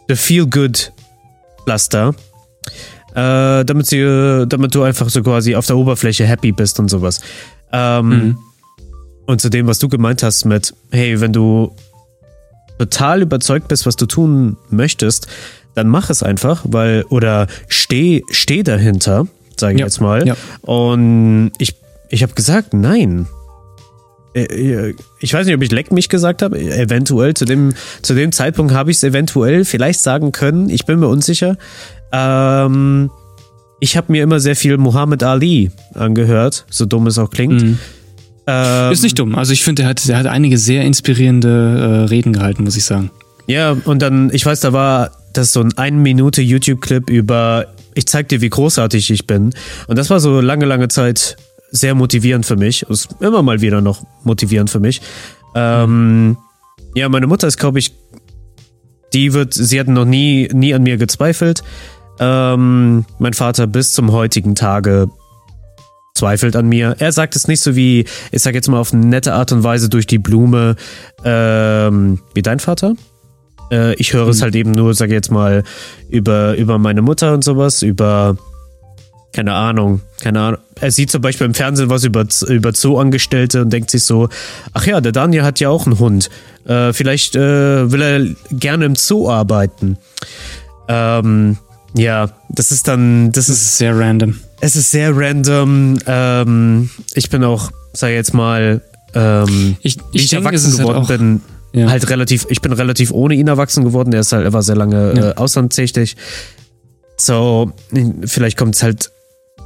[0.08, 0.94] the Feel Good
[1.64, 2.14] Pflaster.
[3.14, 7.22] Äh, damit, sie, damit du einfach so quasi auf der Oberfläche happy bist und sowas.
[7.72, 8.38] Ähm, mhm.
[9.26, 11.76] Und zu dem, was du gemeint hast mit, hey, wenn du
[12.78, 15.28] total überzeugt bist, was du tun möchtest,
[15.76, 19.28] dann mach es einfach, weil, oder steh, steh dahinter
[19.62, 19.86] sage ich ja.
[19.86, 20.28] jetzt mal.
[20.28, 20.36] Ja.
[20.62, 21.76] Und ich,
[22.10, 23.28] ich habe gesagt, nein.
[24.34, 26.60] Äh, äh, ich weiß nicht, ob ich leck mich gesagt habe.
[26.60, 27.34] Eventuell.
[27.34, 30.70] Zu dem, zu dem Zeitpunkt habe ich es eventuell vielleicht sagen können.
[30.70, 31.58] Ich bin mir unsicher.
[32.12, 33.10] Ähm,
[33.80, 37.62] ich habe mir immer sehr viel Muhammad Ali angehört, so dumm es auch klingt.
[37.62, 37.80] Mhm.
[38.48, 39.36] Ähm, ist nicht dumm.
[39.36, 42.86] Also ich finde, er hat, er hat einige sehr inspirierende äh, Reden gehalten, muss ich
[42.86, 43.12] sagen.
[43.48, 48.06] Ja, und dann, ich weiß, da war das so ein 1 Minute YouTube-Clip über ich
[48.08, 49.54] zeig dir, wie großartig ich bin.
[49.88, 51.38] Und das war so lange, lange Zeit
[51.72, 52.84] sehr motivierend für mich.
[52.84, 55.02] Ist immer mal wieder noch motivierend für mich.
[55.56, 56.38] Ähm,
[56.94, 57.94] ja, meine Mutter ist, glaube ich,
[59.14, 61.64] die wird, sie hat noch nie, nie an mir gezweifelt.
[62.20, 65.10] Ähm, mein Vater bis zum heutigen Tage
[66.14, 66.96] zweifelt an mir.
[67.00, 69.64] Er sagt es nicht so wie, ich sag jetzt mal auf eine nette Art und
[69.64, 70.76] Weise durch die Blume,
[71.24, 72.96] ähm, wie dein Vater.
[73.72, 74.32] Äh, ich höre mhm.
[74.32, 75.64] es halt eben nur, sage jetzt mal,
[76.10, 78.38] über, über meine Mutter und sowas, über
[79.34, 80.60] keine Ahnung, keine Ahnung.
[80.80, 84.30] Er sieht zum Beispiel im Fernsehen was über, über Zoo-Angestellte und denkt sich so,
[84.74, 86.30] ach ja, der Daniel hat ja auch einen Hund.
[86.66, 89.98] Äh, vielleicht äh, will er gerne im Zoo arbeiten.
[90.88, 91.58] Ähm,
[91.94, 94.40] ja, das ist dann, das, das ist, ist, sehr random.
[94.60, 96.00] Es ist sehr random.
[96.06, 98.82] Ähm, ich bin auch, sag jetzt mal,
[99.14, 101.42] ähm, ich, ich, ich denke, erwachsen geworden halt bin,
[101.74, 101.90] ja.
[101.90, 104.12] Halt relativ, ich bin relativ ohne ihn erwachsen geworden.
[104.12, 105.30] Er ist halt, er war sehr lange ja.
[105.30, 106.18] äh, auslandstätig.
[107.18, 107.72] So,
[108.26, 109.12] vielleicht kommt es halt,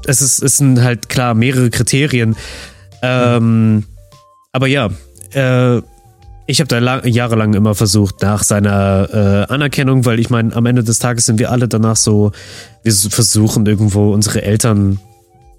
[0.05, 2.35] es ist, es sind halt klar mehrere Kriterien.
[3.01, 3.83] Ähm, mhm.
[4.51, 4.89] Aber ja,
[5.33, 5.81] äh,
[6.47, 9.09] ich habe da lang, jahrelang immer versucht, nach seiner
[9.49, 12.31] äh, Anerkennung, weil ich meine, am Ende des Tages sind wir alle danach so,
[12.83, 14.99] wir versuchen irgendwo unsere Eltern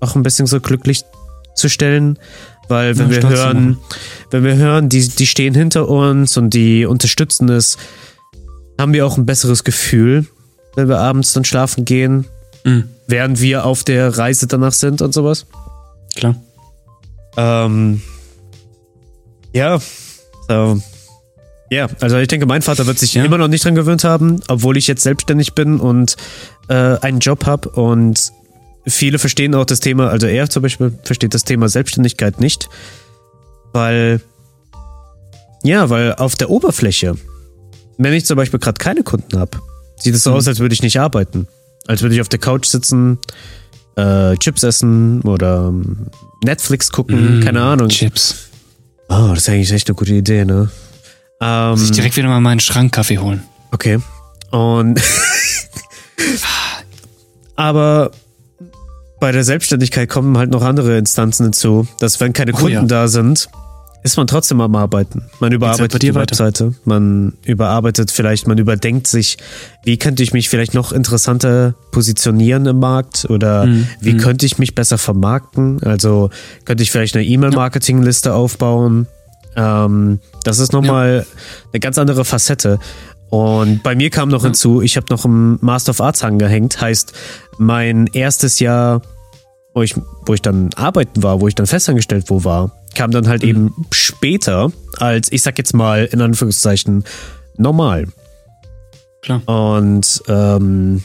[0.00, 1.02] auch ein bisschen so glücklich
[1.54, 2.18] zu stellen.
[2.68, 3.78] Weil wenn ja, wir hören,
[4.30, 7.78] wenn wir hören, die, die stehen hinter uns und die unterstützen es,
[8.78, 10.26] haben wir auch ein besseres Gefühl,
[10.74, 12.26] wenn wir abends dann schlafen gehen,
[12.66, 12.90] mhm.
[13.07, 15.46] während wir auf der Reise danach sind und sowas.
[16.14, 16.37] Klar.
[17.38, 18.02] Ähm,
[19.55, 19.79] ja,
[20.48, 20.83] so.
[21.70, 23.24] Ja, also ich denke, mein Vater wird sich ja.
[23.24, 26.16] immer noch nicht dran gewöhnt haben, obwohl ich jetzt selbstständig bin und
[26.68, 28.33] äh, einen Job habe und
[28.87, 32.68] viele verstehen auch das Thema, also er zum Beispiel versteht das Thema Selbstständigkeit nicht,
[33.72, 34.20] weil,
[35.64, 37.16] ja, weil auf der Oberfläche,
[37.98, 39.59] wenn ich zum Beispiel gerade keine Kunden habe,
[39.96, 40.37] sieht es so mhm.
[40.37, 41.48] aus, als würde ich nicht arbeiten.
[41.87, 43.18] Als würde ich auf der Couch sitzen,
[43.96, 46.09] äh, Chips essen oder ähm,
[46.44, 47.88] Netflix gucken, mhm, keine Ahnung.
[47.88, 48.51] Chips.
[49.09, 50.70] Oh, das ist eigentlich echt eine gute Idee, ne?
[51.40, 53.42] Ähm, Muss ich direkt wieder mal meinen Schrankkaffee holen.
[53.72, 53.99] Okay.
[54.51, 55.01] Und.
[57.57, 58.11] aber
[59.20, 62.85] bei der Selbstständigkeit kommen halt noch andere Instanzen hinzu, dass wenn keine oh, Kunden ja.
[62.85, 63.49] da sind,
[64.07, 65.25] ist man trotzdem am Arbeiten.
[65.40, 69.37] Man überarbeitet die Webseite, man überarbeitet vielleicht, man überdenkt sich,
[69.83, 73.88] wie könnte ich mich vielleicht noch interessanter positionieren im Markt oder mhm.
[74.01, 74.19] wie mhm.
[74.19, 75.83] könnte ich mich besser vermarkten?
[75.83, 76.31] Also
[76.64, 79.09] könnte ich vielleicht eine E-Mail-Marketing-Liste aufbauen?
[79.57, 81.40] Ähm, das ist nochmal ja.
[81.73, 82.79] eine ganz andere Facette.
[83.29, 84.51] Und bei mir kam noch ja.
[84.51, 87.12] hinzu, ich habe noch im Master of Arts angehängt, heißt
[87.59, 89.03] mein erstes Jahr,
[89.75, 93.28] wo ich, wo ich dann arbeiten war, wo ich dann festangestellt wo war, kam dann
[93.28, 93.48] halt mhm.
[93.48, 97.04] eben später als, ich sag jetzt mal in Anführungszeichen,
[97.56, 98.09] normal.
[99.22, 99.42] Klar.
[99.46, 101.02] Und ähm,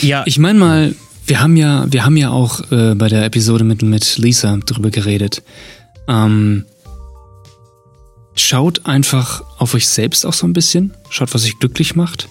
[0.00, 0.22] ja.
[0.26, 0.94] Ich meine mal,
[1.26, 4.90] Wir haben ja, wir haben ja auch äh, bei der Episode mit, mit Lisa drüber
[4.90, 5.42] geredet.
[6.08, 6.64] Ähm,
[8.34, 10.94] schaut einfach auf euch selbst auch so ein bisschen.
[11.10, 12.28] Schaut, was euch glücklich macht.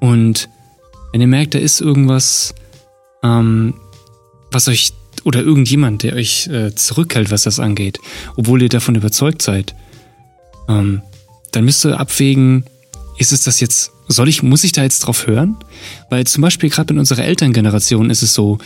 [0.00, 0.48] Und
[1.12, 2.54] wenn ihr merkt, da ist irgendwas,
[3.22, 3.74] ähm,
[4.50, 4.92] was euch
[5.26, 7.98] oder irgendjemand, der euch äh, zurückhält, was das angeht,
[8.36, 9.74] obwohl ihr davon überzeugt seid,
[10.68, 11.02] ähm,
[11.50, 12.64] dann müsst ihr abwägen,
[13.18, 15.56] ist es das jetzt, soll ich, muss ich da jetzt drauf hören?
[16.10, 18.58] Weil zum Beispiel gerade in unserer Elterngeneration ist es so,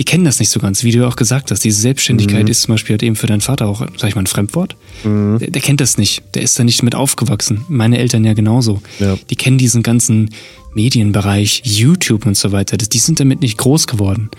[0.00, 1.62] die kennen das nicht so ganz, wie du auch gesagt hast.
[1.62, 2.50] Diese Selbstständigkeit mhm.
[2.50, 4.74] ist zum Beispiel halt eben für deinen Vater auch, sag ich mal, ein Fremdwort.
[5.04, 5.36] Mhm.
[5.38, 6.22] Der, der, kennt das nicht.
[6.32, 7.66] Der ist da nicht mit aufgewachsen.
[7.68, 8.80] Meine Eltern ja genauso.
[8.98, 9.18] Ja.
[9.28, 10.30] Die kennen diesen ganzen
[10.72, 12.78] Medienbereich, YouTube und so weiter.
[12.78, 14.30] Die sind damit nicht groß geworden.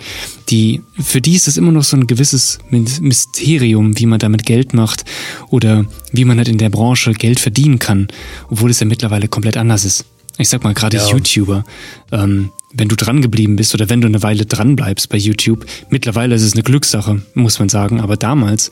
[0.50, 4.74] Die, für die ist es immer noch so ein gewisses Mysterium, wie man damit Geld
[4.74, 5.06] macht
[5.50, 8.08] oder wie man halt in der Branche Geld verdienen kann,
[8.50, 10.06] obwohl es ja mittlerweile komplett anders ist.
[10.40, 11.08] Ich sag mal, gerade ja.
[11.08, 11.66] YouTuber,
[12.12, 15.66] ähm, wenn du dran geblieben bist oder wenn du eine Weile dran bleibst bei YouTube,
[15.90, 18.72] mittlerweile ist es eine Glückssache, muss man sagen, aber damals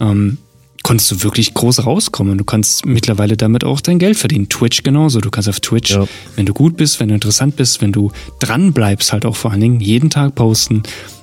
[0.00, 0.38] ähm,
[0.82, 2.38] konntest du wirklich groß rauskommen.
[2.38, 4.48] Du kannst mittlerweile damit auch dein Geld verdienen.
[4.48, 5.20] Twitch genauso.
[5.20, 6.06] Du kannst auf Twitch, ja.
[6.36, 9.52] wenn du gut bist, wenn du interessant bist, wenn du dran bleibst, halt auch vor
[9.52, 10.82] allen Dingen jeden Tag posten.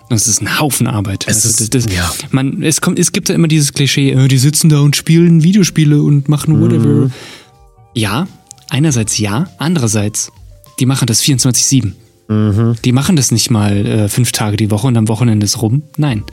[0.10, 1.25] Das ist ein Haufen Arbeit.
[1.27, 2.12] Es, also, das, das, ja.
[2.32, 5.43] man, es, kommt, es gibt ja immer dieses Klischee, äh, die sitzen da und spielen
[5.43, 6.88] Videospiele und machen whatever.
[6.88, 7.12] Mhm.
[7.93, 8.27] Ja,
[8.69, 10.32] einerseits ja, andererseits,
[10.79, 11.93] die machen das 24-7.
[12.29, 12.75] Mhm.
[12.85, 15.83] Die machen das nicht mal äh, fünf Tage die Woche und am Wochenende ist rum.
[15.97, 16.23] Nein.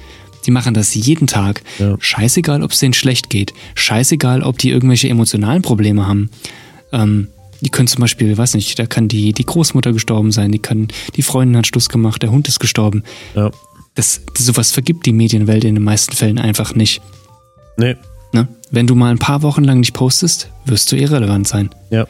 [0.45, 1.63] Die machen das jeden Tag.
[1.79, 1.97] Ja.
[1.99, 3.53] Scheißegal, ob es denen schlecht geht.
[3.75, 6.31] Scheißegal, ob die irgendwelche emotionalen Probleme haben.
[6.93, 7.29] Ähm,
[7.63, 10.89] die können zum Beispiel, weiß nicht, da kann die, die Großmutter gestorben sein, die kann,
[11.17, 13.03] die Freundin hat Schluss gemacht, der Hund ist gestorben.
[13.35, 13.51] Ja.
[13.95, 17.01] Das, sowas vergibt die Medienwelt in den meisten Fällen einfach nicht.
[17.79, 17.97] Nee.
[18.33, 18.47] Ne?
[18.71, 21.71] Wenn du mal ein paar Wochen lang nicht postest, wirst du irrelevant sein.
[21.91, 22.07] Ja.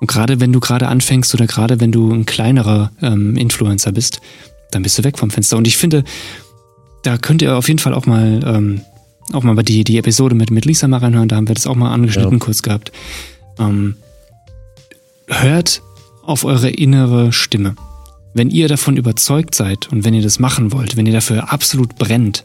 [0.00, 4.20] Und gerade wenn du gerade anfängst oder gerade wenn du ein kleinerer ähm, Influencer bist,
[4.70, 5.56] dann bist du weg vom Fenster.
[5.56, 6.04] Und ich finde,
[7.02, 8.80] da könnt ihr auf jeden Fall auch mal, ähm,
[9.32, 11.76] auch mal die, die Episode mit, mit Lisa mal reinhören, da haben wir das auch
[11.76, 12.38] mal angeschnitten ja.
[12.38, 12.92] kurz gehabt.
[13.58, 13.96] Ähm,
[15.28, 15.82] hört
[16.24, 17.76] auf eure innere Stimme.
[18.32, 21.96] Wenn ihr davon überzeugt seid und wenn ihr das machen wollt, wenn ihr dafür absolut
[21.96, 22.44] brennt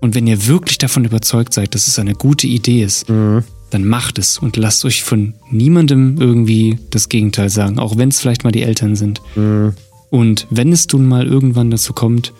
[0.00, 3.84] und wenn ihr wirklich davon überzeugt seid, dass es eine gute Idee ist, mhm dann
[3.84, 8.44] macht es und lasst euch von niemandem irgendwie das Gegenteil sagen, auch wenn es vielleicht
[8.44, 9.20] mal die Eltern sind.
[9.36, 9.74] Mhm.
[10.10, 12.32] Und wenn es nun mal irgendwann dazu kommt,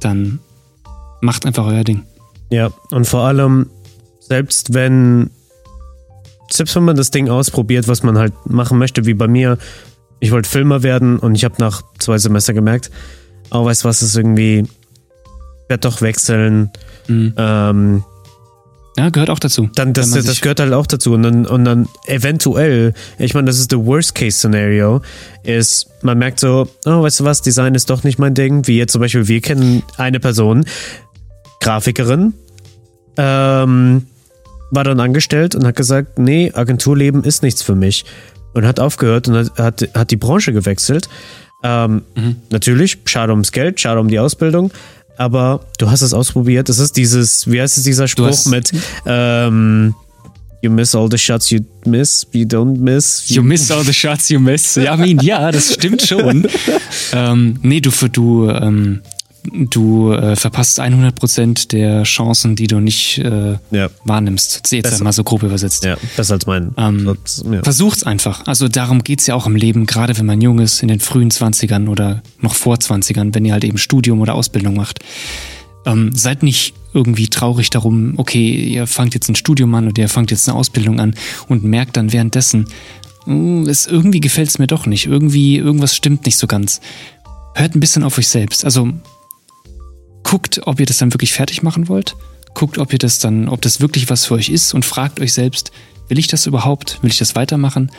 [0.00, 0.40] dann
[1.20, 2.02] macht einfach euer Ding.
[2.50, 3.70] Ja, und vor allem,
[4.20, 5.30] selbst wenn,
[6.50, 9.58] selbst wenn man das Ding ausprobiert, was man halt machen möchte, wie bei mir,
[10.20, 12.90] ich wollte Filmer werden und ich habe nach zwei Semester gemerkt,
[13.50, 16.70] oh, weißt du was, ist irgendwie, ich werde doch wechseln.
[17.06, 17.34] Mhm.
[17.36, 18.04] Ähm,
[18.98, 19.70] ja, gehört auch dazu.
[19.74, 21.12] Dann das, das gehört halt auch dazu.
[21.12, 25.02] Und dann, und dann eventuell, ich meine, das ist the Worst-Case-Szenario,
[25.44, 28.66] ist, man merkt so, oh, weißt du was, Design ist doch nicht mein Ding.
[28.66, 30.64] Wie jetzt zum Beispiel, wir kennen eine Person,
[31.60, 32.34] Grafikerin,
[33.16, 34.06] ähm,
[34.70, 38.04] war dann angestellt und hat gesagt, nee, Agenturleben ist nichts für mich.
[38.52, 41.08] Und hat aufgehört und hat, hat, hat die Branche gewechselt.
[41.62, 42.36] Ähm, mhm.
[42.50, 44.72] Natürlich, schade ums Geld, schade um die Ausbildung,
[45.18, 46.68] aber du hast es ausprobiert.
[46.68, 48.72] Das ist dieses, wie heißt es, dieser Spruch mit
[49.04, 49.94] ähm,
[50.60, 53.28] You miss all the shots you miss, you don't miss.
[53.28, 54.74] You, you miss all the shots you miss.
[54.74, 56.48] Ja, I mean, ja, das stimmt schon.
[57.12, 59.00] ähm, nee, du, du, ähm,
[59.52, 63.88] du äh, verpasst 100% der Chancen, die du nicht äh, ja.
[64.04, 64.70] wahrnimmst.
[64.70, 65.04] Jetzt besser.
[65.04, 65.84] mal so grob übersetzt.
[65.84, 66.72] Ja, besser als mein.
[66.76, 67.16] Ähm,
[67.50, 67.62] ja.
[67.62, 68.46] Versucht's einfach.
[68.46, 71.30] Also darum geht's ja auch im Leben, gerade wenn man jung ist, in den frühen
[71.30, 75.00] 20ern oder noch vor 20ern, wenn ihr halt eben Studium oder Ausbildung macht.
[75.86, 80.08] Ähm, seid nicht irgendwie traurig darum, okay, ihr fangt jetzt ein Studium an oder ihr
[80.08, 81.14] fangt jetzt eine Ausbildung an
[81.48, 82.66] und merkt dann währenddessen,
[83.26, 86.80] uh, es, irgendwie gefällt's mir doch nicht, irgendwie, irgendwas stimmt nicht so ganz.
[87.54, 88.64] Hört ein bisschen auf euch selbst.
[88.64, 88.88] Also
[90.22, 92.14] guckt, ob ihr das dann wirklich fertig machen wollt.
[92.54, 95.32] Guckt, ob ihr das dann, ob das wirklich was für euch ist und fragt euch
[95.32, 95.70] selbst,
[96.08, 96.98] will ich das überhaupt?
[97.02, 97.90] Will ich das weitermachen?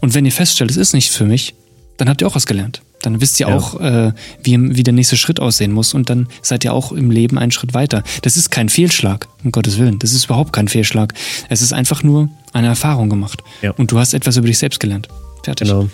[0.00, 1.54] Und wenn ihr feststellt, es ist nicht für mich,
[1.96, 2.82] dann habt ihr auch was gelernt.
[3.02, 3.56] Dann wisst ihr ja.
[3.56, 7.10] auch, äh, wie, wie der nächste Schritt aussehen muss und dann seid ihr auch im
[7.10, 8.02] Leben einen Schritt weiter.
[8.22, 9.98] Das ist kein Fehlschlag, um Gottes Willen.
[9.98, 11.14] Das ist überhaupt kein Fehlschlag.
[11.48, 13.42] Es ist einfach nur eine Erfahrung gemacht.
[13.60, 13.72] Ja.
[13.72, 15.08] Und du hast etwas über dich selbst gelernt.
[15.44, 15.68] Fertig.
[15.68, 15.88] Genau.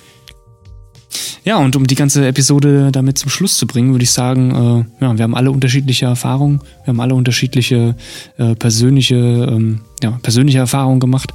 [1.44, 5.04] Ja, und um die ganze Episode damit zum Schluss zu bringen, würde ich sagen, äh,
[5.04, 7.94] ja, wir haben alle unterschiedliche Erfahrungen, wir haben alle unterschiedliche
[8.36, 11.32] äh, persönliche, ähm, ja, persönliche Erfahrungen gemacht.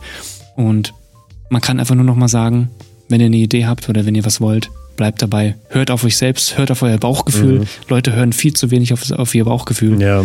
[0.56, 0.94] Und
[1.50, 2.70] man kann einfach nur noch mal sagen,
[3.10, 5.56] wenn ihr eine Idee habt oder wenn ihr was wollt, bleibt dabei.
[5.70, 7.60] Hört auf euch selbst, hört auf euer Bauchgefühl.
[7.60, 7.66] Mhm.
[7.90, 10.02] Leute hören viel zu wenig auf, auf ihr Bauchgefühl.
[10.02, 10.24] Ja.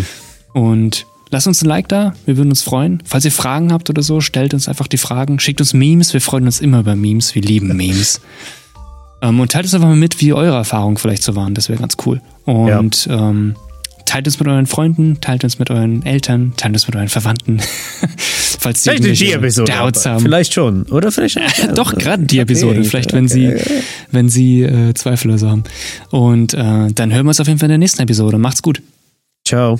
[0.52, 3.02] Und lasst uns ein Like da, wir würden uns freuen.
[3.04, 6.20] Falls ihr Fragen habt oder so, stellt uns einfach die Fragen, schickt uns Memes, wir
[6.20, 8.20] freuen uns immer über Memes, wir lieben Memes.
[9.20, 11.54] Ähm, und teilt uns einfach mal mit, wie eure Erfahrungen vielleicht so waren.
[11.54, 12.20] Das wäre ganz cool.
[12.44, 13.30] Und ja.
[13.30, 13.56] ähm,
[14.08, 17.60] teilt uns mit euren Freunden, teilt uns mit euren Eltern, teilt uns mit euren Verwandten.
[18.60, 20.20] Falls sie vielleicht die Episode Doubts haben.
[20.20, 20.84] Vielleicht schon.
[20.84, 21.74] Oder vielleicht schon.
[21.74, 22.80] Doch, gerade die Episode.
[22.80, 23.58] Okay, vielleicht, wenn okay.
[23.58, 25.64] sie, wenn sie äh, Zweifel oder so haben.
[26.10, 28.38] Und äh, dann hören wir uns auf jeden Fall in der nächsten Episode.
[28.38, 28.82] Macht's gut.
[29.46, 29.78] Ciao.